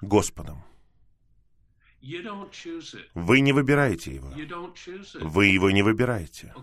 [0.00, 0.64] Господом.
[3.14, 4.32] Вы не выбираете его.
[5.20, 6.54] Вы его не выбираете.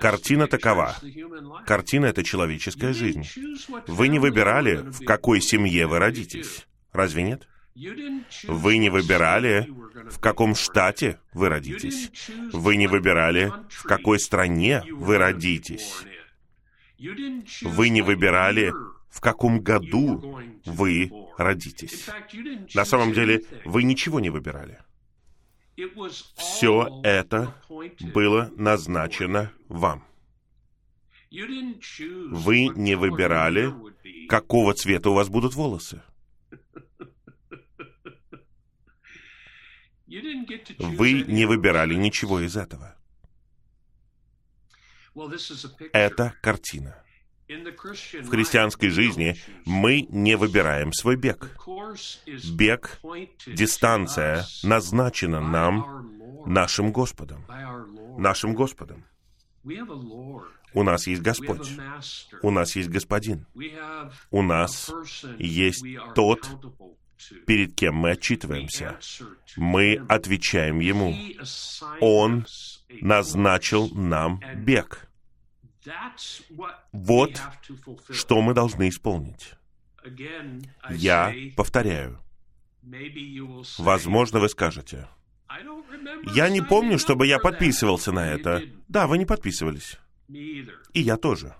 [0.00, 0.96] Картина такова.
[1.66, 3.24] Картина— это человеческая жизнь.
[3.86, 6.66] Вы не выбирали, в какой семье вы родитесь.
[6.92, 7.48] Разве нет?
[8.48, 9.68] Вы не выбирали,
[10.10, 12.10] в каком штате вы родитесь.
[12.52, 16.04] Вы не выбирали, в какой стране вы родитесь.
[17.62, 18.72] Вы не выбирали,
[19.10, 22.08] в каком году вы родитесь.
[22.74, 24.78] На самом деле, вы ничего не выбирали.
[26.36, 27.54] Все это
[28.14, 30.04] было назначено вам.
[31.30, 33.72] Вы не выбирали,
[34.28, 36.02] какого цвета у вас будут волосы.
[40.78, 42.96] Вы не выбирали ничего из этого.
[45.92, 47.04] Это картина.
[47.50, 51.50] В христианской жизни мы не выбираем свой бег.
[52.52, 53.00] Бег,
[53.46, 57.44] дистанция назначена нам нашим Господом.
[58.18, 59.04] Нашим Господом.
[60.72, 61.68] У нас есть Господь.
[62.42, 63.46] У нас есть Господин.
[64.30, 64.92] У нас
[65.38, 65.84] есть
[66.14, 66.48] тот,
[67.46, 68.98] перед кем мы отчитываемся.
[69.56, 71.16] Мы отвечаем Ему.
[72.00, 72.46] Он
[73.00, 75.09] назначил нам бег.
[76.92, 77.40] Вот
[78.10, 79.54] что мы должны исполнить.
[80.90, 82.20] Я повторяю.
[83.78, 85.08] Возможно, вы скажете,
[86.34, 88.62] я не помню, чтобы я подписывался на это.
[88.88, 89.98] Да, вы не подписывались.
[90.28, 91.54] И я тоже.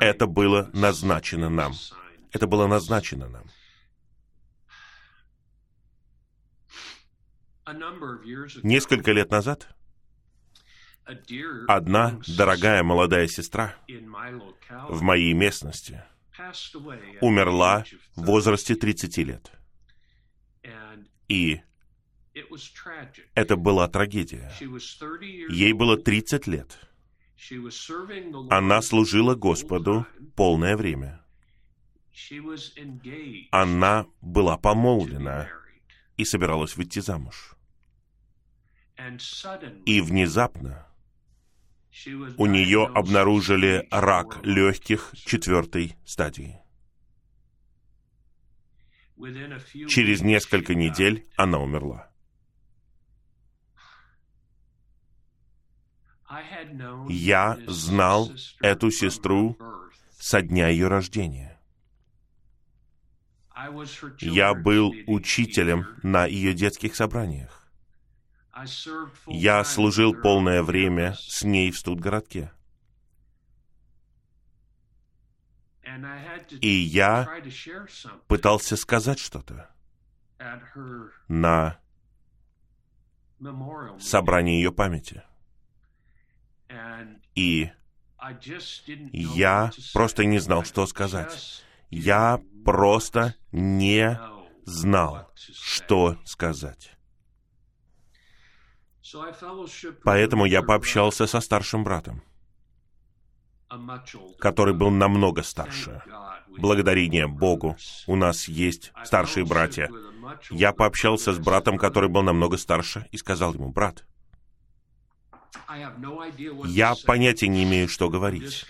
[0.00, 1.74] Это было назначено нам.
[2.32, 3.44] Это было назначено нам.
[8.62, 9.68] Несколько лет назад
[11.68, 13.74] Одна дорогая молодая сестра
[14.88, 16.02] в моей местности
[17.20, 17.84] умерла
[18.14, 19.50] в возрасте 30 лет.
[21.28, 21.60] И
[23.34, 24.52] это была трагедия.
[25.50, 26.78] Ей было 30 лет.
[28.50, 30.06] Она служила Господу
[30.36, 31.24] полное время.
[33.50, 35.48] Она была помолвлена
[36.16, 37.54] и собиралась выйти замуж.
[39.86, 40.87] И внезапно
[42.36, 46.60] у нее обнаружили рак легких четвертой стадии.
[49.88, 52.10] Через несколько недель она умерла.
[57.08, 58.30] Я знал
[58.60, 59.56] эту сестру
[60.10, 61.58] со дня ее рождения.
[64.20, 67.57] Я был учителем на ее детских собраниях.
[69.26, 72.52] Я служил полное время с ней в студгородке.
[76.60, 77.28] И я
[78.26, 79.70] пытался сказать что-то
[81.28, 81.78] на
[83.98, 85.22] собрании ее памяти.
[87.34, 87.70] И
[89.12, 91.62] я просто не знал, что сказать.
[91.90, 94.20] Я просто не
[94.64, 96.97] знал, что сказать.
[100.04, 102.22] Поэтому я пообщался со старшим братом,
[104.38, 106.02] который был намного старше.
[106.48, 109.90] Благодарение Богу у нас есть старшие братья.
[110.50, 114.04] Я пообщался с братом, который был намного старше, и сказал ему, брат,
[116.66, 118.66] я понятия не имею, что говорить.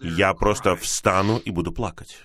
[0.00, 2.24] Я просто встану и буду плакать.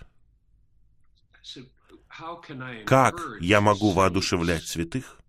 [2.86, 5.20] Как я могу воодушевлять святых?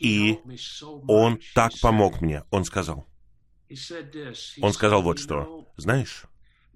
[0.00, 0.38] И
[1.08, 2.44] он так помог мне.
[2.50, 3.06] Он сказал.
[4.60, 5.68] Он сказал вот что.
[5.76, 6.24] Знаешь,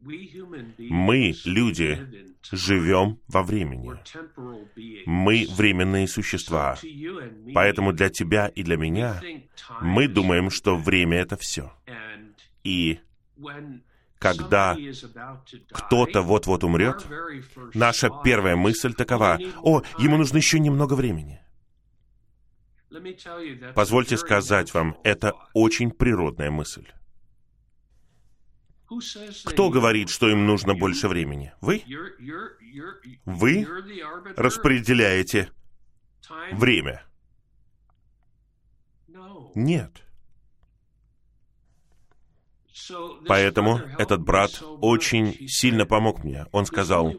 [0.00, 3.92] мы, люди, живем во времени.
[5.06, 6.78] Мы временные существа.
[7.54, 9.20] Поэтому для тебя и для меня
[9.80, 11.72] мы думаем, что время— это все.
[12.62, 13.00] И
[14.18, 14.76] когда
[15.72, 17.04] кто-то вот-вот умрет,
[17.74, 21.40] наша первая мысль такова, «О, ему нужно еще немного времени».
[23.74, 26.87] Позвольте сказать вам, это очень природная мысль.
[29.45, 31.53] Кто говорит, что им нужно больше времени?
[31.61, 31.82] Вы?
[33.24, 33.66] Вы
[34.37, 35.51] распределяете
[36.53, 37.05] время.
[39.55, 40.05] Нет.
[43.26, 46.46] Поэтому этот брат очень сильно помог мне.
[46.52, 47.14] Он сказал,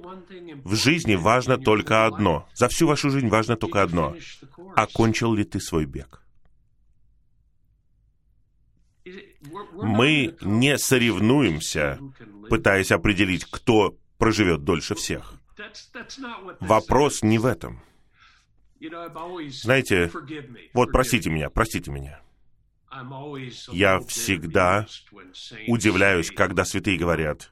[0.63, 2.47] в жизни важно только одно.
[2.53, 4.15] За всю вашу жизнь важно только одно.
[4.75, 6.23] Окончил ли ты свой бег?
[9.73, 11.99] Мы не соревнуемся,
[12.49, 15.35] пытаясь определить, кто проживет дольше всех.
[16.59, 17.81] Вопрос не в этом.
[19.49, 20.11] Знаете,
[20.73, 22.21] вот простите меня, простите меня.
[23.71, 24.85] Я всегда
[25.67, 27.51] удивляюсь, когда святые говорят,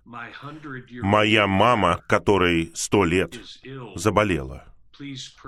[1.01, 3.39] «Моя мама, которой сто лет,
[3.95, 4.65] заболела.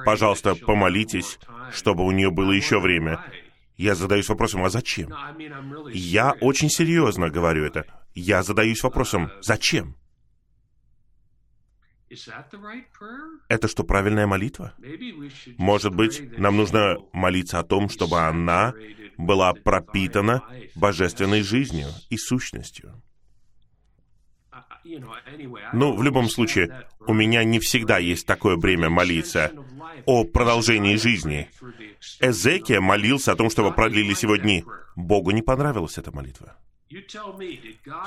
[0.05, 1.39] Пожалуйста, помолитесь,
[1.71, 3.23] чтобы у нее было еще время».
[3.77, 5.13] Я задаюсь вопросом, а зачем?
[5.93, 7.85] Я очень серьезно говорю это.
[8.15, 9.95] Я задаюсь вопросом, зачем?
[13.49, 14.73] Это что, правильная молитва?
[15.57, 18.73] Может быть, нам нужно молиться о том, чтобы она
[19.17, 20.43] была пропитана
[20.75, 23.01] божественной жизнью и сущностью.
[25.73, 29.51] Ну, в любом случае, у меня не всегда есть такое время молиться
[30.05, 31.49] о продолжении жизни.
[32.19, 34.63] Эзекия молился о том, чтобы продлились его дни.
[34.95, 36.55] Богу не понравилась эта молитва.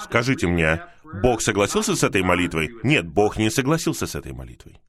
[0.00, 0.82] Скажите мне,
[1.22, 2.70] Бог согласился с этой молитвой?
[2.82, 4.80] Нет, Бог не согласился с этой молитвой.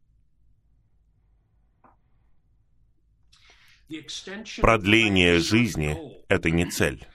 [4.62, 7.08] Продление жизни— это не цель.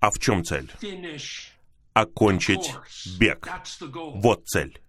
[0.00, 0.70] А в чем цель?
[1.92, 2.72] Окончить
[3.18, 3.48] бег.
[4.14, 4.80] Вот цель.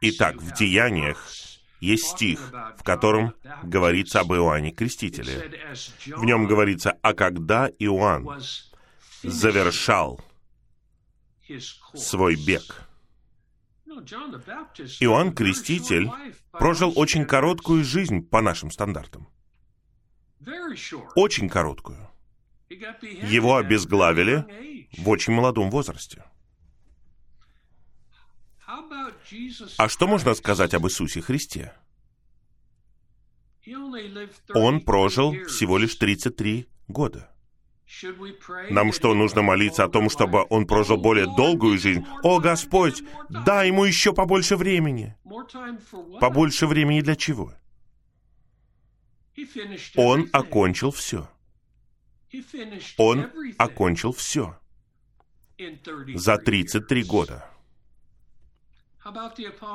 [0.00, 1.28] Итак, в Деяниях
[1.80, 5.50] есть стих, в котором говорится об Иоанне Крестителе.
[6.06, 8.40] В нем говорится, а когда Иоанн
[9.22, 10.20] завершал
[11.94, 12.88] свой бег.
[15.00, 16.10] Иоанн Креститель
[16.52, 19.28] прожил очень короткую жизнь по нашим стандартам.
[21.14, 22.08] Очень короткую.
[22.68, 24.44] Его обезглавили
[24.98, 26.24] в очень молодом возрасте.
[29.78, 31.72] А что можно сказать об Иисусе Христе?
[34.54, 37.35] Он прожил всего лишь 33 года.
[38.70, 42.04] Нам что, нужно молиться о том, чтобы он прожил более долгую жизнь?
[42.22, 45.16] О, Господь, дай ему еще побольше времени.
[46.20, 47.52] Побольше времени для чего?
[49.96, 51.28] Он окончил все.
[52.98, 54.58] Он окончил все
[56.14, 57.48] за 33 года.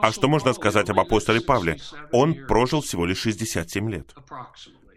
[0.01, 1.77] А что можно сказать об апостоле Павле?
[2.11, 4.13] Он прожил всего лишь 67 лет.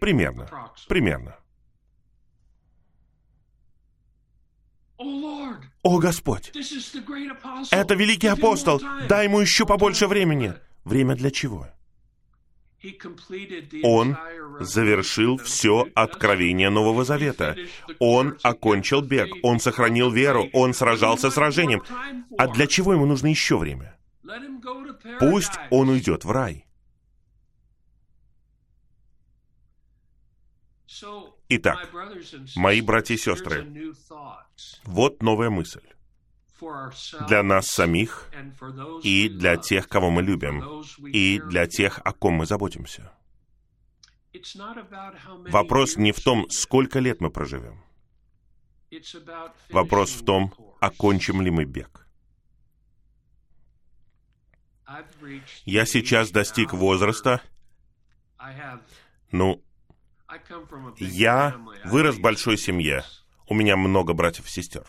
[0.00, 0.48] Примерно.
[0.88, 1.38] Примерно.
[4.98, 6.52] О, Господь!
[7.70, 8.80] Это великий апостол!
[9.08, 10.54] Дай ему еще побольше времени!
[10.84, 11.68] Время для чего?
[13.82, 14.16] Он
[14.60, 17.56] завершил все откровение Нового Завета.
[17.98, 21.82] Он окончил бег, он сохранил веру, он сражался сражением.
[22.36, 23.96] А для чего ему нужно еще время?
[25.18, 26.66] Пусть он уйдет в рай.
[31.56, 31.88] Итак,
[32.56, 33.92] мои братья и сестры,
[34.84, 35.82] вот новая мысль
[37.28, 38.28] для нас самих
[39.02, 43.12] и для тех, кого мы любим, и для тех, о ком мы заботимся.
[45.50, 47.84] Вопрос не в том, сколько лет мы проживем.
[49.70, 52.08] Вопрос в том, окончим ли мы бег.
[55.64, 57.40] Я сейчас достиг возраста,
[59.30, 59.63] ну,
[60.98, 63.04] я вырос в большой семье.
[63.46, 64.86] У меня много братьев и сестер.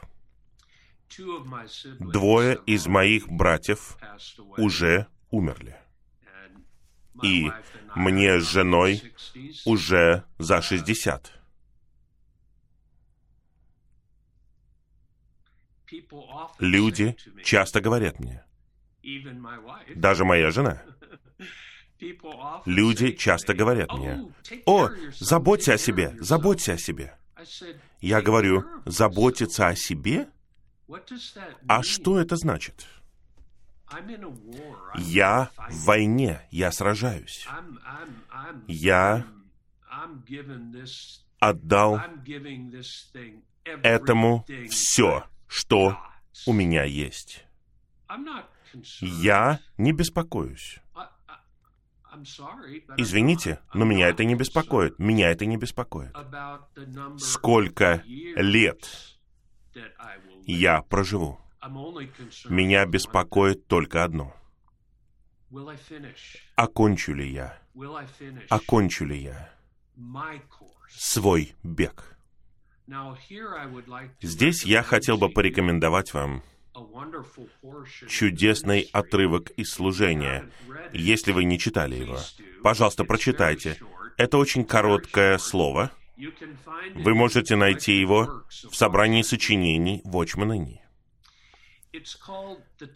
[1.99, 3.97] Двое из моих братьев
[4.57, 5.77] уже умерли.
[7.23, 7.49] И
[7.95, 9.13] мне с женой
[9.65, 11.31] уже за 60.
[16.59, 18.43] Люди часто говорят мне,
[19.95, 20.81] даже моя жена,
[22.65, 24.31] люди часто говорят мне,
[24.65, 24.89] «О,
[25.19, 27.17] заботься о себе, заботься о себе».
[28.01, 30.27] Я говорю, заботиться о себе?
[31.67, 32.87] А что это значит?
[34.97, 37.47] Я в войне, я сражаюсь.
[38.67, 39.25] Я
[41.39, 41.99] отдал
[43.83, 45.97] этому все, что
[46.45, 47.45] у меня есть.
[49.01, 50.79] Я не беспокоюсь.
[52.97, 54.99] Извините, но меня это не беспокоит.
[54.99, 56.15] Меня это не беспокоит.
[57.17, 58.89] Сколько лет
[60.45, 61.39] я проживу?
[62.49, 64.35] Меня беспокоит только одно.
[66.55, 67.57] Окончу ли я?
[68.49, 69.49] Окончу ли я
[70.89, 72.17] свой бег?
[74.21, 76.43] Здесь я хотел бы порекомендовать вам
[78.07, 80.49] чудесный отрывок из служения.
[80.93, 82.19] Если вы не читали его,
[82.63, 83.79] пожалуйста, прочитайте.
[84.17, 85.91] Это очень короткое слово.
[86.95, 90.81] Вы можете найти его в собрании сочинений Ни.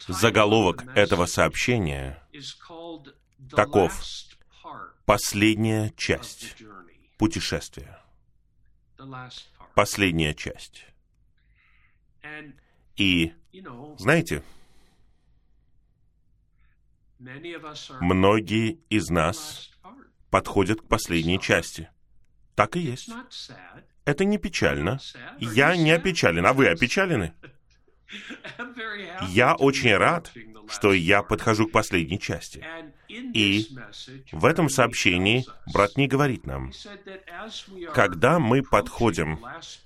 [0.08, 2.22] Заголовок этого сообщения
[3.50, 4.02] таков
[5.04, 6.56] «Последняя часть
[7.18, 8.00] путешествия».
[9.74, 10.84] Последняя часть.
[12.96, 13.32] И
[13.98, 14.42] знаете,
[18.00, 19.70] многие из нас
[20.30, 21.90] подходят к последней части.
[22.54, 23.10] Так и есть.
[24.04, 24.98] Это не печально.
[25.38, 27.34] Я не опечален, а вы опечалены.
[29.28, 30.32] Я очень рад,
[30.70, 32.64] что я подхожу к последней части.
[33.08, 33.68] И
[34.32, 36.72] в этом сообщении брат не говорит нам,
[37.92, 39.38] когда мы подходим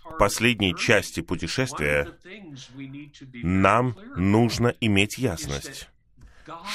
[0.03, 2.09] к последней части путешествия,
[3.33, 5.89] нам нужно иметь ясность,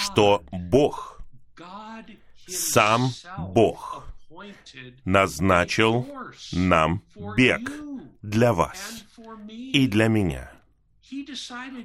[0.01, 1.21] что Бог,
[2.47, 4.07] сам Бог,
[5.05, 6.07] назначил
[6.51, 7.03] нам
[7.37, 7.71] бег
[8.21, 9.05] для вас
[9.49, 10.51] и для меня.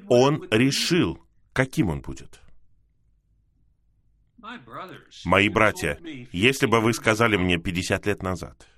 [0.09, 1.24] Он решил,
[1.55, 2.41] каким он будет.
[5.25, 5.99] Мои братья,
[6.33, 8.69] если бы вы сказали мне 50 лет назад,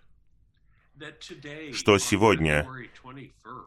[1.73, 2.69] что сегодня,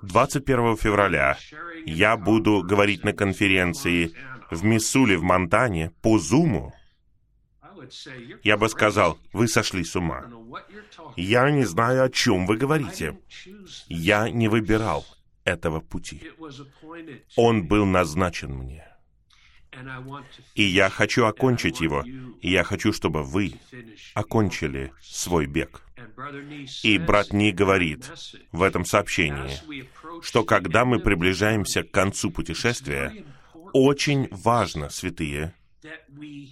[0.04, 1.38] 21 февраля,
[1.86, 4.14] я буду говорить на конференции
[4.50, 6.74] в Миссуле, в Монтане, по Зуму,
[8.44, 10.26] я бы сказал, вы сошли с ума.
[11.18, 13.20] Я не знаю, о чем вы говорите.
[13.88, 15.06] Я не выбирал
[15.44, 16.32] этого пути.
[17.36, 18.89] Он был назначен мне.
[20.56, 22.04] И я хочу окончить его.
[22.42, 23.54] И я хочу, чтобы вы
[24.14, 25.82] окончили свой бег.
[26.84, 28.12] И брат Ни говорит
[28.52, 29.58] в этом сообщении,
[30.22, 33.26] что когда мы приближаемся к концу путешествия,
[33.74, 35.54] очень важно, святые,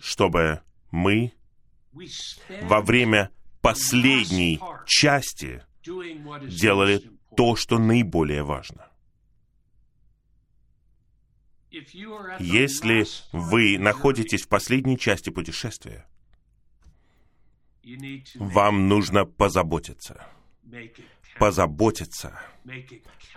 [0.01, 0.61] чтобы
[0.91, 1.34] мы
[2.61, 3.30] во время
[3.61, 7.01] последней части делали
[7.36, 8.87] то, что наиболее важно.
[12.39, 16.05] Если вы находитесь в последней части путешествия,
[18.36, 20.28] вам нужно позаботиться.
[21.39, 22.39] Позаботиться.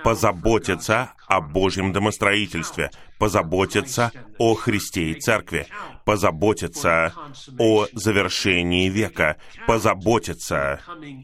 [0.03, 2.91] Позаботиться о Божьем домостроительстве.
[3.19, 5.67] Позаботиться о Христе и Церкви.
[6.05, 7.15] Позаботиться
[7.59, 9.37] о завершении века.
[9.67, 10.81] Позаботиться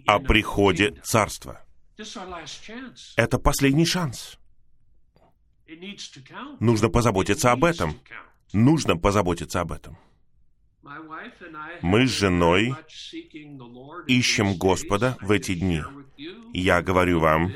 [0.06, 1.64] о приходе Царства.
[3.16, 4.38] Это последний шанс.
[6.60, 8.00] Нужно позаботиться об этом.
[8.52, 9.98] Нужно позаботиться об этом.
[11.82, 12.74] Мы с женой
[14.06, 15.82] ищем Господа в эти дни.
[16.52, 17.52] Я говорю вам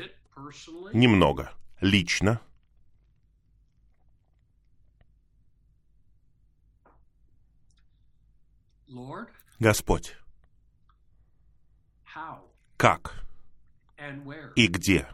[0.93, 2.41] немного, лично.
[9.59, 10.17] Господь,
[12.77, 13.23] как
[14.55, 15.07] и где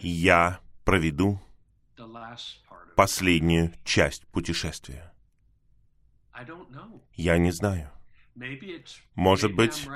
[0.00, 1.40] я проведу
[2.96, 5.12] последнюю часть путешествия?
[7.14, 7.90] Я не знаю.
[9.14, 9.86] Может быть,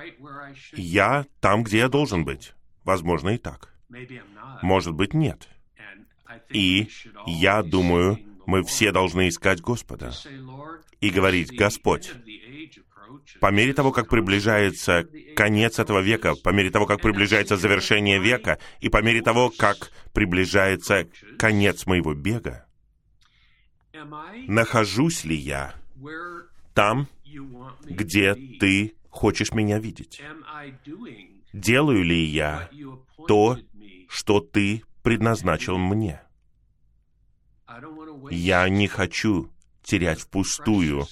[0.72, 2.54] я там, где я должен быть.
[2.84, 3.74] Возможно, и так.
[4.62, 5.48] Может быть, нет.
[6.48, 6.88] И
[7.26, 10.12] я думаю, мы все должны искать Господа
[11.00, 12.12] и говорить, Господь,
[13.40, 15.06] по мере того, как приближается
[15.36, 19.90] конец этого века, по мере того, как приближается завершение века, и по мере того, как
[20.12, 21.08] приближается
[21.38, 22.66] конец моего бега,
[24.46, 25.74] нахожусь ли я
[26.74, 27.08] там,
[27.84, 30.22] где ты хочешь меня видеть?
[31.52, 32.68] Делаю ли я
[33.26, 33.58] то,
[34.08, 36.20] что ты предназначил мне?
[38.30, 39.50] Я не хочу
[39.82, 41.06] терять впустую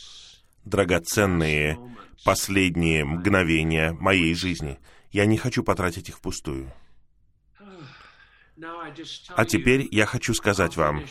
[0.69, 1.79] драгоценные
[2.25, 4.79] последние мгновения моей жизни.
[5.11, 6.73] Я не хочу потратить их впустую.
[9.37, 11.05] А теперь я хочу сказать вам,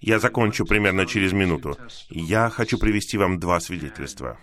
[0.00, 1.76] я закончу примерно через минуту,
[2.08, 4.38] я хочу привести вам два свидетельства.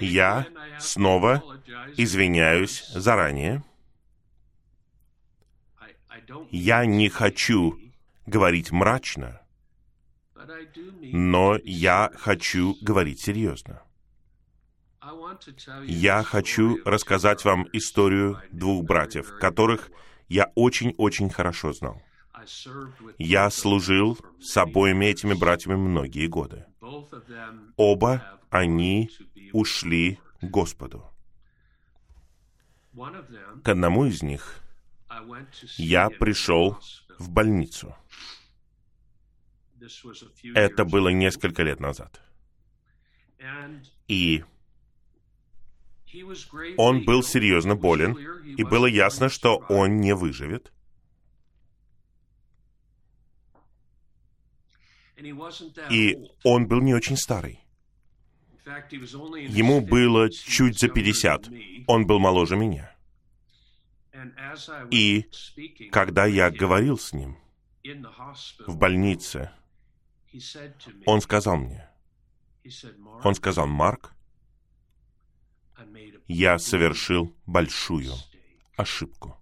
[0.00, 0.46] Я
[0.80, 1.42] снова
[1.96, 3.64] извиняюсь заранее.
[6.50, 7.78] Я не хочу
[8.26, 9.40] говорить мрачно,
[11.00, 13.82] но я хочу говорить серьезно.
[15.86, 19.90] Я хочу рассказать вам историю двух братьев, которых
[20.28, 22.02] я очень-очень хорошо знал.
[23.18, 26.66] Я служил с обоими этими братьями многие годы.
[27.76, 29.10] Оба они
[29.52, 31.04] ушли к Господу.
[33.64, 34.60] К одному из них
[35.76, 36.78] я пришел
[37.18, 37.96] в больницу.
[40.54, 42.20] Это было несколько лет назад.
[44.08, 44.44] И
[46.76, 50.72] он был серьезно болен, и было ясно, что он не выживет.
[55.90, 57.60] И он был не очень старый.
[59.48, 61.50] Ему было чуть за 50.
[61.86, 62.94] Он был моложе меня.
[64.90, 65.26] И
[65.90, 67.36] когда я говорил с ним
[68.66, 69.50] в больнице,
[71.06, 71.88] он сказал мне,
[73.24, 74.12] он сказал, Марк,
[76.26, 78.12] я совершил большую
[78.76, 79.36] ошибку.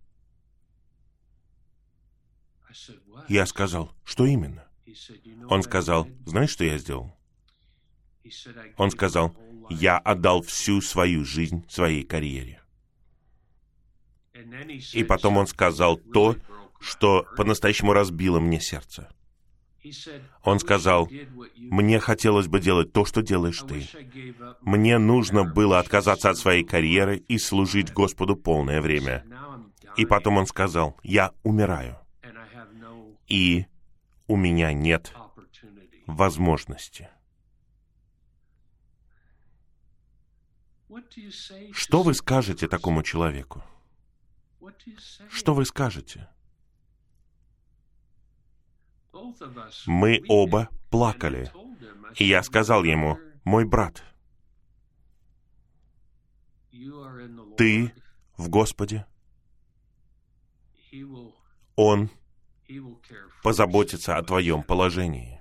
[3.28, 4.68] Я сказал, что именно?
[5.48, 7.16] Он сказал, знаешь, что я сделал?
[8.76, 9.36] Он сказал,
[9.70, 12.62] я отдал всю свою жизнь своей карьере.
[14.92, 16.36] И потом он сказал то,
[16.78, 19.08] что по-настоящему разбило мне сердце.
[20.42, 21.08] Он сказал,
[21.56, 23.86] «Мне хотелось бы делать то, что делаешь ты.
[24.60, 29.24] Мне нужно было отказаться от своей карьеры и служить Господу полное время».
[29.96, 31.98] И потом он сказал, «Я умираю,
[33.28, 33.66] и
[34.26, 35.14] у меня нет
[36.06, 37.08] возможности».
[41.72, 43.62] Что вы скажете такому человеку?
[45.30, 46.28] Что вы скажете?
[49.86, 51.50] Мы оба плакали.
[52.16, 54.02] И я сказал ему, мой брат,
[57.56, 57.92] ты
[58.36, 59.06] в Господе.
[61.76, 62.10] Он
[63.42, 65.40] позаботится о твоем положении.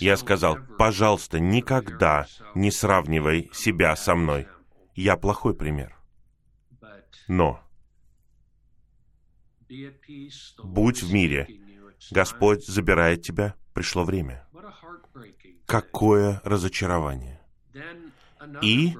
[0.00, 4.48] Я сказал, пожалуйста, никогда не сравнивай себя со мной.
[4.94, 5.96] Я плохой пример.
[7.28, 7.62] Но
[10.62, 11.61] будь в мире.
[12.10, 14.46] Господь забирает тебя, пришло время.
[15.66, 17.40] Какое разочарование.
[18.60, 18.96] И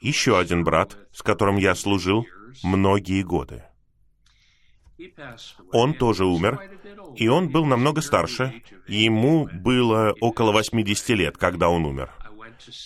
[0.00, 2.26] еще один брат, с которым я служил
[2.62, 3.64] многие годы.
[5.72, 6.60] Он тоже умер,
[7.16, 8.62] и он был намного старше.
[8.86, 12.10] Ему было около 80 лет, когда он умер.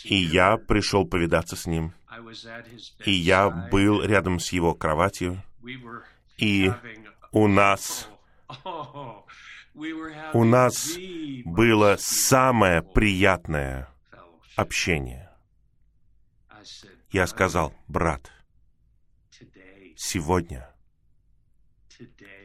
[0.04, 1.92] И я пришел повидаться с ним.
[3.04, 5.42] И я был рядом с его кроватью.
[6.38, 6.72] И
[7.32, 8.08] у нас
[10.32, 10.96] у нас
[11.44, 13.88] было самое приятное
[14.56, 15.30] общение.
[17.10, 18.30] Я сказал, брат,
[19.96, 20.68] сегодня,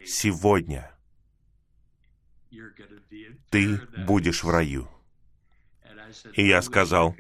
[0.06, 0.92] сегодня
[3.50, 4.90] ты будешь в раю.
[6.34, 7.16] И я сказал,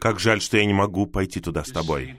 [0.00, 2.16] как жаль, что я не могу пойти туда с тобой.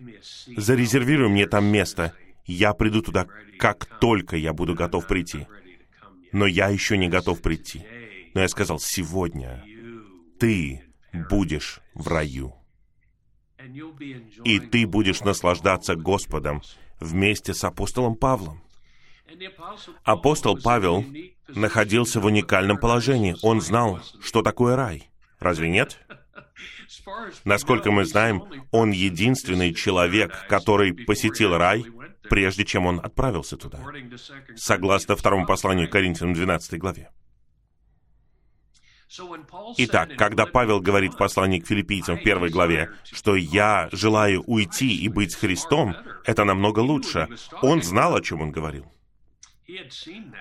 [0.55, 2.14] Зарезервируй мне там место.
[2.45, 5.47] Я приду туда, как только я буду готов прийти.
[6.32, 7.86] Но я еще не готов прийти.
[8.34, 9.66] Но я сказал, сегодня
[10.40, 12.56] ты будешь в раю.
[14.46, 16.62] И ты будешь наслаждаться Господом
[17.00, 18.62] вместе с апостолом Павлом.
[20.04, 21.06] Апостол Павел
[21.48, 23.36] находился в уникальном положении.
[23.44, 25.10] Он знал, что такое рай.
[25.40, 26.00] Разве нет?
[27.44, 31.86] Насколько мы знаем, он единственный человек, который посетил рай,
[32.30, 33.80] прежде чем он отправился туда,
[34.56, 37.10] согласно второму посланию Коринфянам 12 главе.
[39.78, 44.96] Итак, когда Павел говорит в послании к филиппийцам в первой главе, что «я желаю уйти
[44.96, 47.28] и быть с Христом», это намного лучше.
[47.64, 48.86] Он знал, о чем он говорил.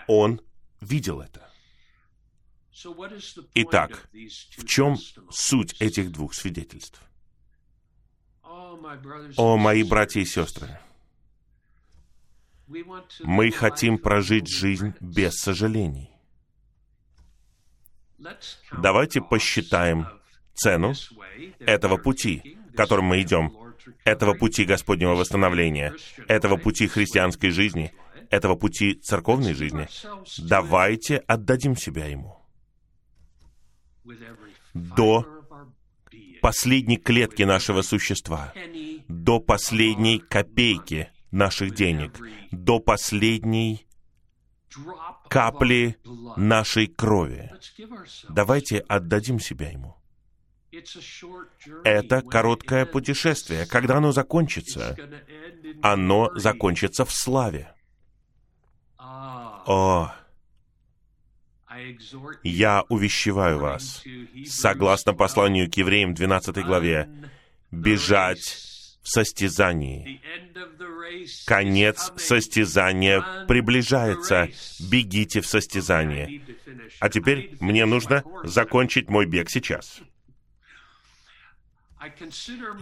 [0.06, 0.40] Он
[0.80, 1.50] видел это.
[3.54, 4.08] Итак,
[4.56, 4.96] в чем
[5.30, 7.00] суть этих двух свидетельств?
[9.36, 10.78] О, мои братья и сестры,
[13.22, 16.10] мы хотим прожить жизнь без сожалений.
[18.72, 20.06] Давайте посчитаем
[20.54, 20.94] цену
[21.60, 23.56] этого пути, которым мы идем,
[24.04, 25.94] этого пути Господнего восстановления,
[26.26, 27.92] этого пути христианской жизни,
[28.30, 29.88] этого пути церковной жизни.
[30.38, 32.38] Давайте отдадим себя Ему
[34.74, 35.26] до
[36.40, 38.52] последней клетки нашего существа,
[39.08, 42.18] до последней копейки наших денег,
[42.50, 43.86] до последней
[45.28, 45.96] капли
[46.36, 47.50] нашей крови.
[48.28, 49.96] Давайте отдадим себя Ему.
[51.84, 53.66] Это короткое путешествие.
[53.66, 54.96] Когда оно закончится,
[55.82, 57.72] оно закончится в славе.
[58.98, 60.12] О,
[62.42, 64.02] я увещеваю вас,
[64.46, 67.08] согласно посланию к евреям 12 главе,
[67.70, 68.67] бежать
[69.08, 70.20] состязании.
[71.46, 74.48] Конец состязания приближается.
[74.80, 76.42] Бегите в состязание.
[77.00, 80.00] А теперь мне нужно закончить мой бег сейчас.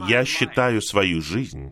[0.09, 1.71] Я считаю свою жизнь...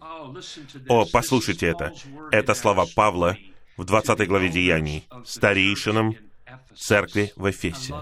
[0.89, 1.93] О, послушайте это.
[2.31, 3.37] Это слова Павла
[3.77, 6.17] в 20 главе Деяний, старейшинам
[6.75, 7.95] церкви в Эфесе.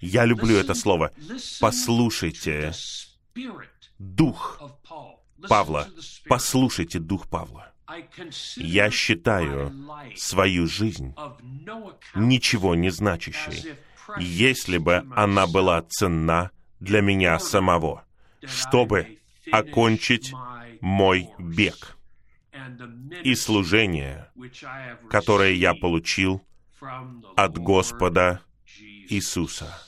[0.00, 1.12] Я люблю это слово.
[1.60, 2.72] Послушайте
[3.98, 4.60] дух
[5.48, 5.88] Павла.
[6.28, 7.72] Послушайте дух Павла.
[8.56, 9.72] Я считаю
[10.16, 11.14] свою жизнь
[12.14, 13.74] ничего не значащей,
[14.18, 18.04] если бы она была ценна для меня самого,
[18.44, 19.18] чтобы
[19.52, 20.32] окончить
[20.80, 21.96] мой бег
[23.22, 24.30] и служение,
[25.08, 26.44] которое я получил
[27.36, 28.40] от Господа
[29.08, 29.85] Иисуса.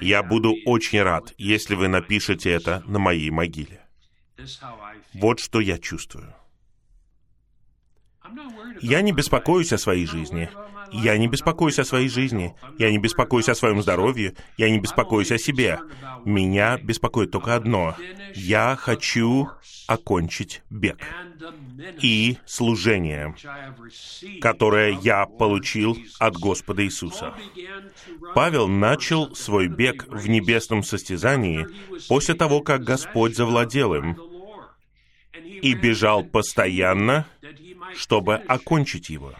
[0.00, 3.80] Я буду очень рад, если вы напишете это на моей могиле.
[5.14, 6.34] Вот что я чувствую.
[8.80, 10.50] Я не беспокоюсь о своей жизни.
[10.92, 12.54] Я не беспокоюсь о своей жизни.
[12.78, 14.34] Я не беспокоюсь о своем здоровье.
[14.56, 15.80] Я не беспокоюсь о себе.
[16.24, 17.96] Меня беспокоит только одно.
[18.34, 19.48] Я хочу
[19.86, 20.98] окончить бег
[22.00, 23.34] и служение,
[24.40, 27.34] которое я получил от Господа Иисуса.
[28.34, 31.66] Павел начал свой бег в небесном состязании
[32.08, 34.16] после того, как Господь завладел им,
[35.62, 37.26] и бежал постоянно,
[37.96, 39.34] чтобы окончить его.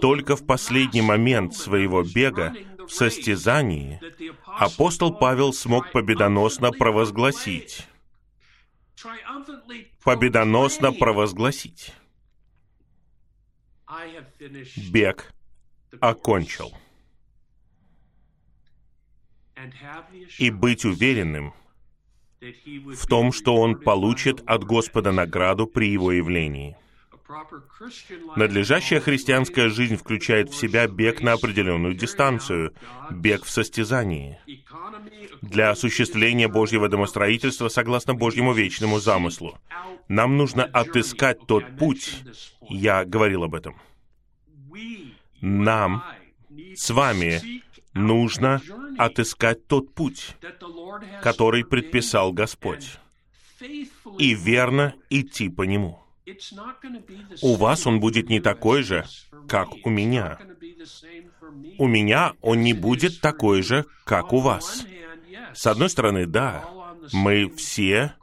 [0.00, 2.54] Только в последний момент своего бега
[2.86, 4.00] в состязании
[4.46, 7.86] апостол Павел смог победоносно провозгласить,
[10.02, 11.92] победоносно провозгласить,
[14.90, 15.32] бег
[16.00, 16.72] окончил.
[20.38, 21.54] И быть уверенным
[22.40, 26.76] в том, что он получит от Господа награду при его явлении–
[28.36, 32.74] Надлежащая христианская жизнь включает в себя бег на определенную дистанцию,
[33.10, 34.38] бег в состязании.
[35.42, 39.58] Для осуществления Божьего домостроительства согласно Божьему вечному замыслу.
[40.08, 42.22] Нам нужно отыскать тот путь,
[42.68, 43.76] я говорил об этом.
[45.40, 46.04] Нам
[46.74, 47.62] с вами
[47.92, 48.62] нужно
[48.98, 50.36] отыскать тот путь,
[51.22, 52.98] который предписал Господь,
[54.18, 56.05] и верно идти по нему.
[57.42, 59.04] У вас он будет не такой же,
[59.48, 60.38] как у меня.
[61.78, 64.84] У меня он не будет такой же, как у вас.
[65.54, 66.68] С одной стороны, да,
[67.12, 68.14] Мы все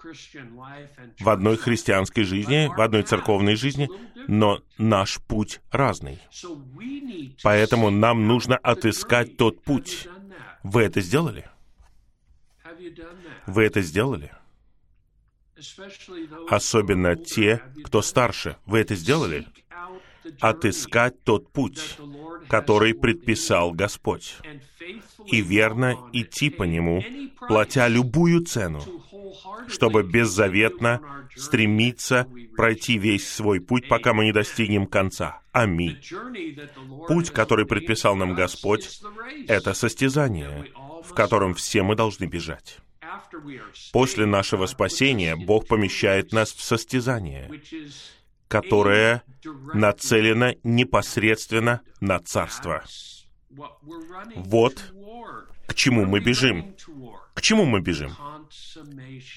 [1.20, 3.90] в одной христианской жизни, в одной церковной жизни,
[4.28, 6.20] но наш путь разный.
[7.44, 10.08] Поэтому нам нужно отыскать тот путь.
[10.64, 11.48] Вы это сделали?
[13.48, 14.32] Вы это сделали?
[16.50, 18.58] Особенно те, кто старше.
[18.66, 19.48] Вы это сделали?
[20.40, 21.98] Отыскать тот путь,
[22.48, 24.38] который предписал Господь,
[25.26, 27.04] и верно идти по нему,
[27.48, 28.82] платя любую цену,
[29.68, 31.02] чтобы беззаветно
[31.36, 35.42] стремиться пройти весь свой путь, пока мы не достигнем конца.
[35.52, 36.00] Аминь.
[37.08, 39.02] Путь, который предписал нам Господь,
[39.48, 40.72] это состязание,
[41.04, 42.80] в котором все мы должны бежать.
[43.92, 47.50] После нашего спасения Бог помещает нас в состязание,
[48.48, 49.24] которое
[49.74, 52.84] нацелено непосредственно на Царство.
[54.36, 54.94] Вот
[55.68, 56.76] к чему мы бежим.
[57.34, 58.12] К чему мы бежим?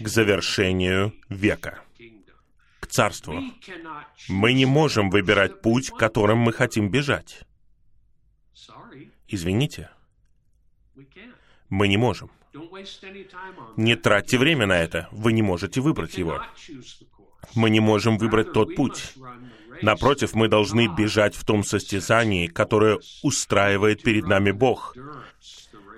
[0.00, 1.82] К завершению века,
[2.80, 3.42] к Царству.
[4.28, 7.42] Мы не можем выбирать путь, которым мы хотим бежать.
[9.28, 9.90] Извините.
[11.68, 12.30] Мы не можем.
[13.76, 15.08] Не тратьте время на это.
[15.12, 16.42] Вы не можете выбрать его.
[17.54, 19.14] Мы не можем выбрать тот путь.
[19.82, 24.96] Напротив, мы должны бежать в том состязании, которое устраивает перед нами Бог.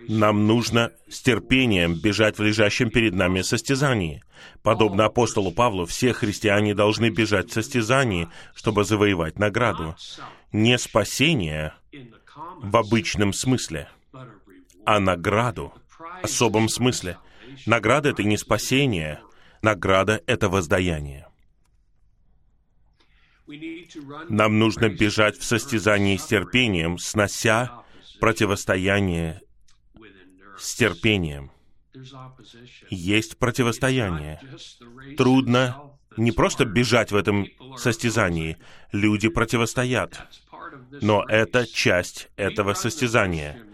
[0.09, 4.23] Нам нужно с терпением бежать в лежащем перед нами состязании.
[4.63, 9.97] Подобно апостолу Павлу, все христиане должны бежать в состязании, чтобы завоевать награду.
[10.51, 11.75] Не спасение
[12.63, 13.89] в обычном смысле,
[14.87, 15.75] а награду
[16.23, 17.19] особом смысле.
[17.67, 19.21] Награда— это не спасение,
[19.63, 21.27] награда— это воздаяние.
[24.29, 27.83] Нам нужно бежать в состязании с терпением, снося
[28.21, 29.41] противостояние
[30.59, 31.51] с терпением.
[32.91, 34.41] Есть противостояние.
[35.17, 37.47] Трудно не просто бежать в этом
[37.77, 38.59] состязании.
[38.93, 40.29] Люди противостоят.
[41.01, 43.65] Но это часть этого состязания.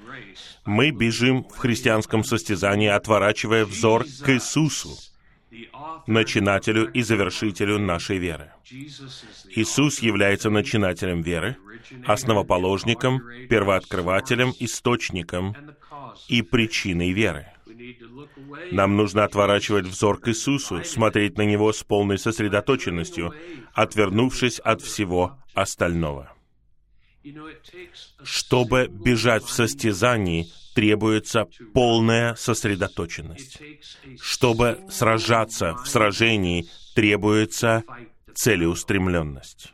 [0.64, 4.90] Мы бежим в христианском состязании, отворачивая взор к Иисусу,
[6.06, 8.52] начинателю и завершителю нашей веры.
[8.70, 11.56] Иисус является начинателем веры,
[12.06, 15.56] основоположником, первооткрывателем, источником
[16.28, 17.46] и причиной веры.
[18.70, 23.34] Нам нужно отворачивать взор к Иисусу, смотреть на Него с полной сосредоточенностью,
[23.74, 26.33] отвернувшись от всего остального.
[28.22, 33.60] Чтобы бежать в состязании, требуется полная сосредоточенность.
[34.20, 37.84] Чтобы сражаться в сражении, требуется
[38.34, 39.72] целеустремленность.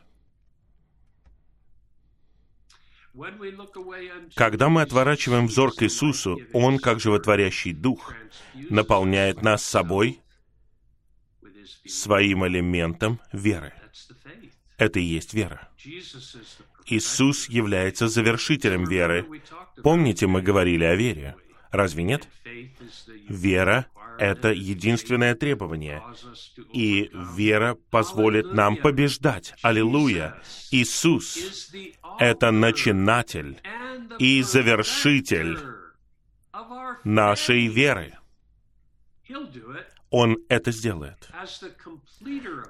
[4.35, 8.13] Когда мы отворачиваем взор к Иисусу, Он, как животворящий Дух,
[8.69, 10.21] наполняет нас собой,
[11.85, 13.73] своим элементом веры.
[14.81, 15.69] Это и есть вера.
[16.87, 19.27] Иисус является завершителем веры.
[19.83, 21.35] Помните, мы говорили о вере.
[21.69, 22.27] Разве нет?
[23.29, 23.85] Вера—
[24.17, 26.01] это единственное требование.
[26.73, 29.53] И вера позволит нам побеждать.
[29.61, 30.41] Аллилуйя!
[30.71, 31.37] Иисус—
[32.19, 33.61] это начинатель
[34.17, 35.59] и завершитель
[37.03, 38.17] нашей веры.
[40.11, 41.29] Он это сделает.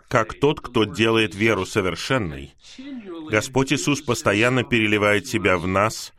[0.07, 2.53] Как тот, кто делает веру совершенной,
[3.29, 6.13] Господь Иисус постоянно переливает себя в нас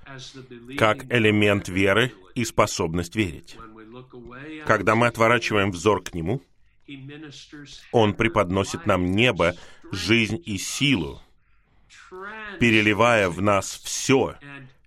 [0.77, 3.57] как элемент веры и способность верить.
[4.67, 6.43] Когда мы отворачиваем взор к Нему,
[7.93, 9.55] Он преподносит нам небо,
[9.93, 11.23] жизнь и силу,
[12.59, 14.37] переливая в нас все,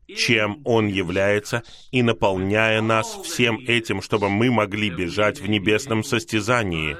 [0.07, 6.97] чем Он является, и наполняя нас всем этим, чтобы мы могли бежать в небесном состязании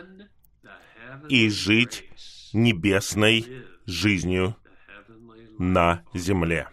[1.30, 2.10] и жить
[2.54, 3.46] небесной
[3.86, 4.56] жизнью
[5.58, 6.68] на земле.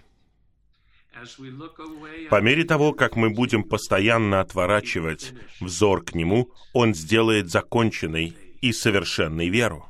[2.30, 8.72] По мере того, как мы будем постоянно отворачивать взор к Нему, Он сделает законченной и
[8.72, 9.86] совершенной веру,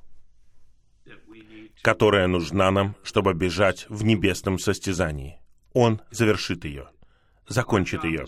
[1.81, 5.42] которая нужна нам, чтобы бежать в небесном состязании.
[5.75, 6.89] Он завершит ее,
[7.49, 8.27] закончит ее.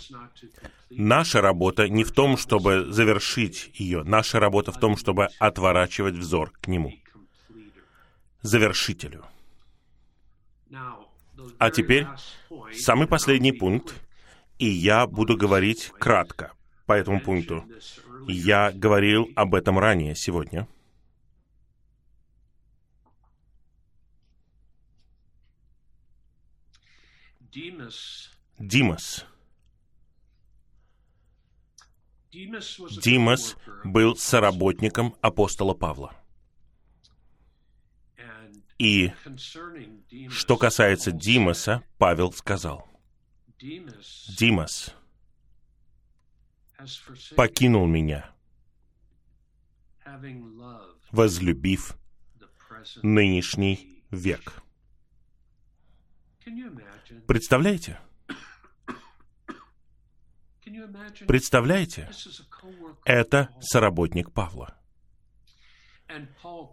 [0.91, 4.03] Наша работа не в том, чтобы завершить ее.
[4.05, 6.93] Наша работа в том, чтобы отворачивать взор к Нему,
[8.43, 9.25] завершителю.
[11.59, 12.07] А теперь
[12.73, 13.95] самый последний пункт,
[14.59, 16.53] и я буду говорить кратко
[16.87, 17.65] по этому пункту.
[18.27, 20.67] Я говорил об этом ранее сегодня.
[27.55, 29.25] Димас
[32.33, 36.13] Димас был соработником апостола Павла.
[38.79, 39.13] И
[40.31, 42.89] что касается Димаса, Павел сказал,
[43.61, 44.93] Димас
[47.37, 48.35] покинул меня,
[51.13, 51.97] возлюбив
[53.03, 54.65] нынешний век.
[57.27, 57.99] Представляете?
[61.27, 62.11] Представляете?
[63.05, 64.77] Это соработник Павла.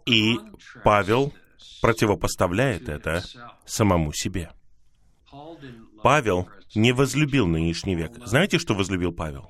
[0.06, 0.36] И
[0.84, 1.32] Павел
[1.80, 3.22] противопоставляет это
[3.64, 4.50] самому себе.
[6.02, 8.12] Павел не возлюбил нынешний век.
[8.24, 9.48] Знаете, что возлюбил Павел?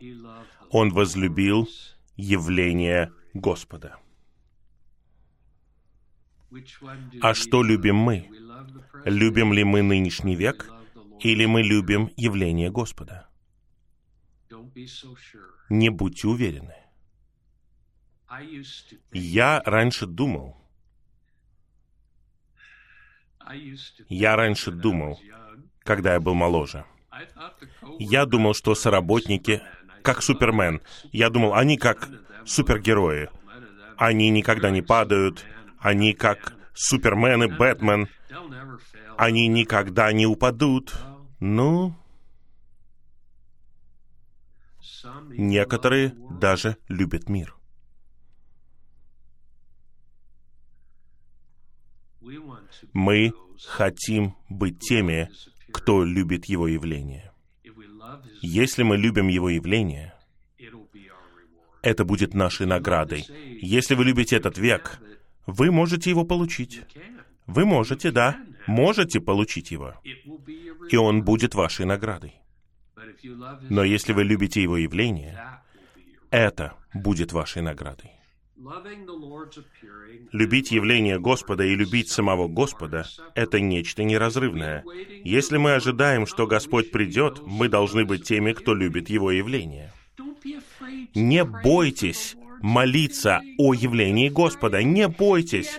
[0.71, 1.69] Он возлюбил
[2.17, 3.97] явление Господа.
[7.23, 8.29] А что любим мы?
[9.05, 10.71] Любим ли мы нынешний век,
[11.21, 13.29] или мы любим явление Господа?
[15.69, 16.75] Не будьте уверены.
[19.13, 20.57] Я раньше думал,
[24.09, 25.21] я раньше думал,
[25.81, 26.87] когда я был моложе,
[27.99, 29.63] я думал, что соработники
[30.03, 30.81] как Супермен.
[31.13, 32.09] Я думал, они как
[32.45, 33.29] супергерои.
[33.97, 35.45] Они никогда не падают.
[35.79, 38.09] Они как Супермен и Бэтмен.
[39.17, 40.95] Они никогда не упадут.
[41.41, 41.95] Ну,
[45.31, 47.57] некоторые даже любят мир.
[52.93, 53.33] Мы
[53.67, 55.31] хотим быть теми,
[55.73, 57.33] кто любит Его явление.
[58.41, 60.15] Если мы любим Его явление,
[61.83, 63.27] это будет нашей наградой.
[63.61, 65.01] Если вы любите этот век,
[65.47, 66.83] вы можете его получить.
[67.47, 68.37] Вы можете, да,
[68.67, 69.95] можете получить его.
[70.91, 72.35] И он будет вашей наградой.
[73.69, 75.39] Но если вы любите его явление,
[76.31, 78.11] это будет вашей наградой.
[80.31, 84.85] Любить явление Господа и любить самого Господа— это нечто неразрывное.
[85.25, 89.93] Если мы ожидаем, что Господь придет, мы должны быть теми, кто любит Его явление.
[91.15, 94.83] Не бойтесь молиться о явлении Господа.
[94.83, 95.79] Не бойтесь.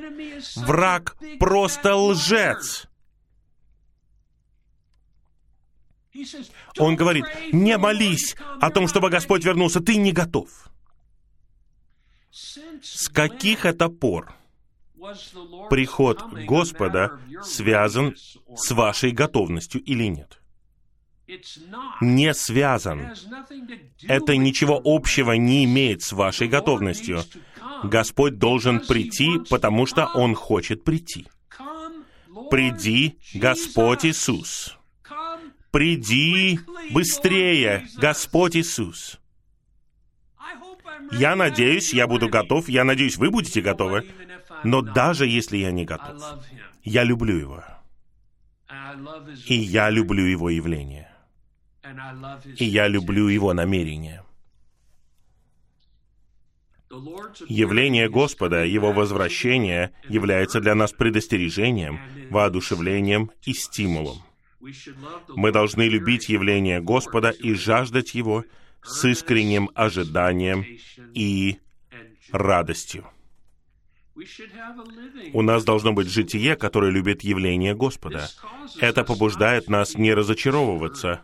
[0.56, 2.88] Враг просто лжец.
[6.78, 10.50] Он говорит, не молись о том, чтобы Господь вернулся, ты не готов.
[12.32, 14.34] С каких это пор
[15.70, 18.16] приход Господа связан
[18.56, 20.43] с вашей готовностью или нет?
[22.02, 23.14] Не связан.
[24.08, 27.24] Это ничего общего не имеет с вашей готовностью.
[27.84, 31.28] Господь должен прийти, потому что Он хочет прийти.
[32.50, 34.78] Приди, Господь Иисус.
[35.72, 36.60] Приди
[36.92, 39.20] быстрее, Господь Иисус.
[41.12, 44.06] Я надеюсь, я буду готов, я надеюсь, вы будете готовы,
[44.64, 46.22] но даже если я не готов,
[46.84, 47.64] я люблю Его.
[49.48, 51.13] И я люблю Его явление.
[52.58, 54.24] И я люблю Его намерение.
[57.48, 62.00] Явление Господа, Его возвращение является для нас предостережением,
[62.30, 64.22] воодушевлением и стимулом.
[65.30, 68.46] Мы должны любить явление Господа и жаждать Его,
[68.84, 70.66] с искренним ожиданием
[71.14, 71.60] и
[72.32, 73.06] радостью.
[75.34, 78.30] У нас должно быть житие, которое любит явление Господа.
[78.80, 81.24] Это побуждает нас не разочаровываться,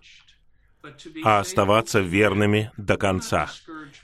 [1.24, 3.50] а оставаться верными до конца.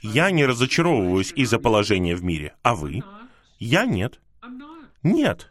[0.02, 3.02] Я не разочаровываюсь из-за положения в мире, а вы?
[3.58, 4.20] Я нет.
[5.02, 5.50] Нет.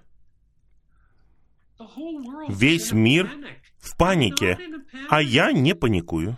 [2.47, 3.29] Весь мир
[3.79, 4.59] в панике,
[5.09, 6.37] а я не паникую.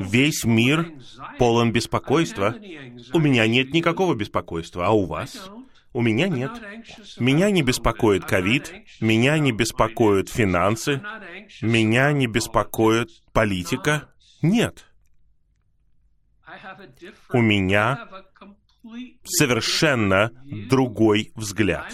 [0.00, 0.92] Весь мир
[1.38, 2.54] полон беспокойства.
[3.12, 5.50] У меня нет никакого беспокойства, а у вас?
[5.96, 6.50] У меня нет.
[7.18, 8.70] Меня не беспокоит ковид,
[9.00, 11.00] меня не беспокоят финансы,
[11.62, 14.12] меня не беспокоит политика.
[14.42, 14.84] Нет.
[17.32, 18.10] У меня
[19.24, 20.32] совершенно
[20.68, 21.90] другой взгляд.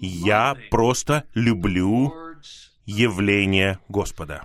[0.00, 2.12] Я просто люблю
[2.84, 4.44] явление Господа.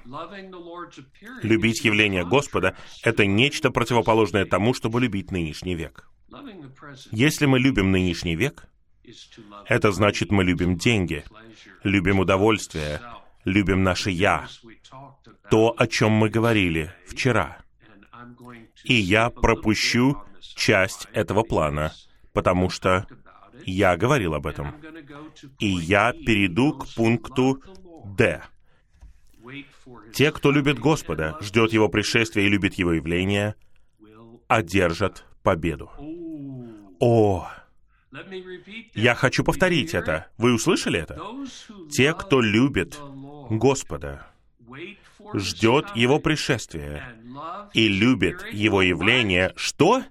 [1.42, 6.08] Любить явление Господа— это нечто противоположное тому, чтобы любить нынешний век.
[7.12, 8.68] Если мы любим нынешний век,
[9.68, 11.24] это значит, мы любим деньги,
[11.84, 13.02] любим удовольствие,
[13.44, 14.48] любим наше «я»,
[15.50, 17.58] то, о чем мы говорили вчера.
[18.84, 20.18] И я пропущу
[20.56, 21.94] часть этого плана,
[22.34, 23.08] потому что
[23.66, 24.76] я говорил об этом.
[25.60, 27.62] И я перейду к пункту
[28.06, 28.44] Д.
[30.14, 33.56] Те, кто любит Господа, ждет Его пришествия и любит Его явления,
[34.48, 35.92] одержат победу.
[37.00, 37.48] О,
[38.94, 40.28] я хочу повторить это.
[40.38, 41.20] Вы услышали это?
[41.92, 43.00] Те, кто любит
[43.50, 44.28] Господа,
[45.34, 47.16] ждет Его пришествия
[47.74, 50.04] и любит Его явление, что?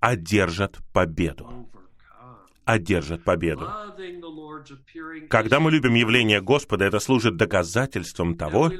[0.00, 1.68] Одержат победу.
[2.64, 3.68] Одержат победу.
[5.28, 8.70] Когда мы любим явление Господа, это служит доказательством того,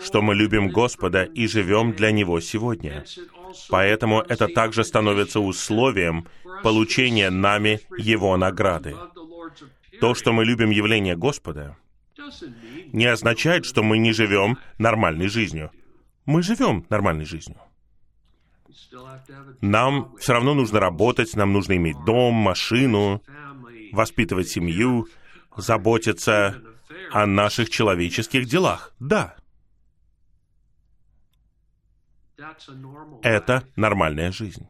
[0.00, 3.04] что мы любим Господа и живем для Него сегодня.
[3.68, 6.26] Поэтому это также становится условием
[6.62, 8.96] получения нами Его награды.
[10.00, 11.76] То, что мы любим явление Господа,
[12.92, 15.70] не означает, что мы не живем нормальной жизнью.
[16.26, 17.58] Мы живем нормальной жизнью.
[19.60, 23.22] Нам все равно нужно работать, нам нужно иметь дом, машину,
[23.92, 25.08] воспитывать семью,
[25.56, 26.62] заботиться
[27.12, 28.92] о наших человеческих делах.
[28.98, 29.34] Да.
[33.22, 34.66] Это нормальная жизнь.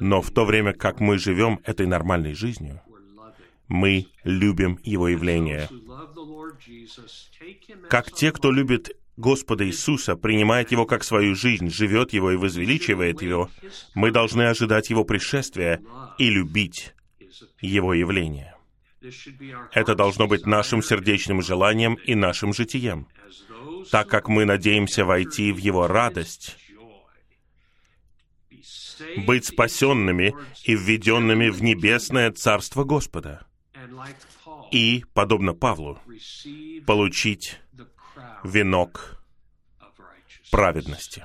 [0.00, 2.80] Но в то время, как мы живем этой нормальной жизнью,
[3.68, 5.68] мы любим Его явление.
[7.88, 13.22] Как те, кто любит Господа Иисуса, принимает Его как свою жизнь, живет Его и возвеличивает
[13.22, 13.50] Его,
[13.94, 15.80] мы должны ожидать Его пришествия
[16.18, 16.94] и любить
[17.60, 18.49] Его явление.
[19.72, 23.08] Это должно быть нашим сердечным желанием и нашим житием,
[23.90, 26.56] так как мы надеемся войти в Его радость,
[29.16, 33.46] быть спасенными и введенными в небесное Царство Господа
[34.70, 35.98] и, подобно Павлу,
[36.86, 37.58] получить
[38.44, 39.22] венок
[40.50, 41.24] праведности.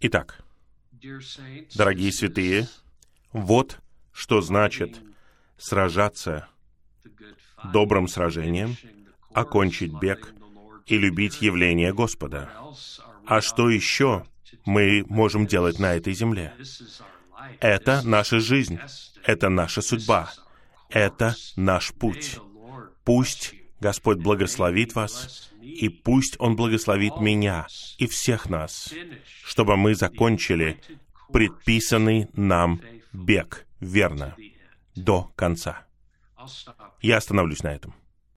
[0.00, 0.42] Итак,
[1.74, 2.68] дорогие святые,
[3.32, 3.78] вот
[4.16, 4.98] что значит
[5.58, 6.48] сражаться
[7.70, 8.76] добрым сражением,
[9.34, 10.32] окончить бег
[10.86, 12.50] и любить явление Господа.
[13.26, 14.24] А что еще
[14.64, 16.54] мы можем делать на этой земле?
[17.60, 18.78] Это наша жизнь,
[19.22, 20.32] это наша судьба,
[20.88, 22.38] это наш путь.
[23.04, 27.66] Пусть Господь благословит вас, и пусть Он благословит меня
[27.98, 28.94] и всех нас,
[29.44, 30.80] чтобы мы закончили
[31.30, 32.80] предписанный нам
[33.12, 34.36] бег верно
[34.94, 35.86] до конца.
[37.02, 37.94] Я остановлюсь на этом.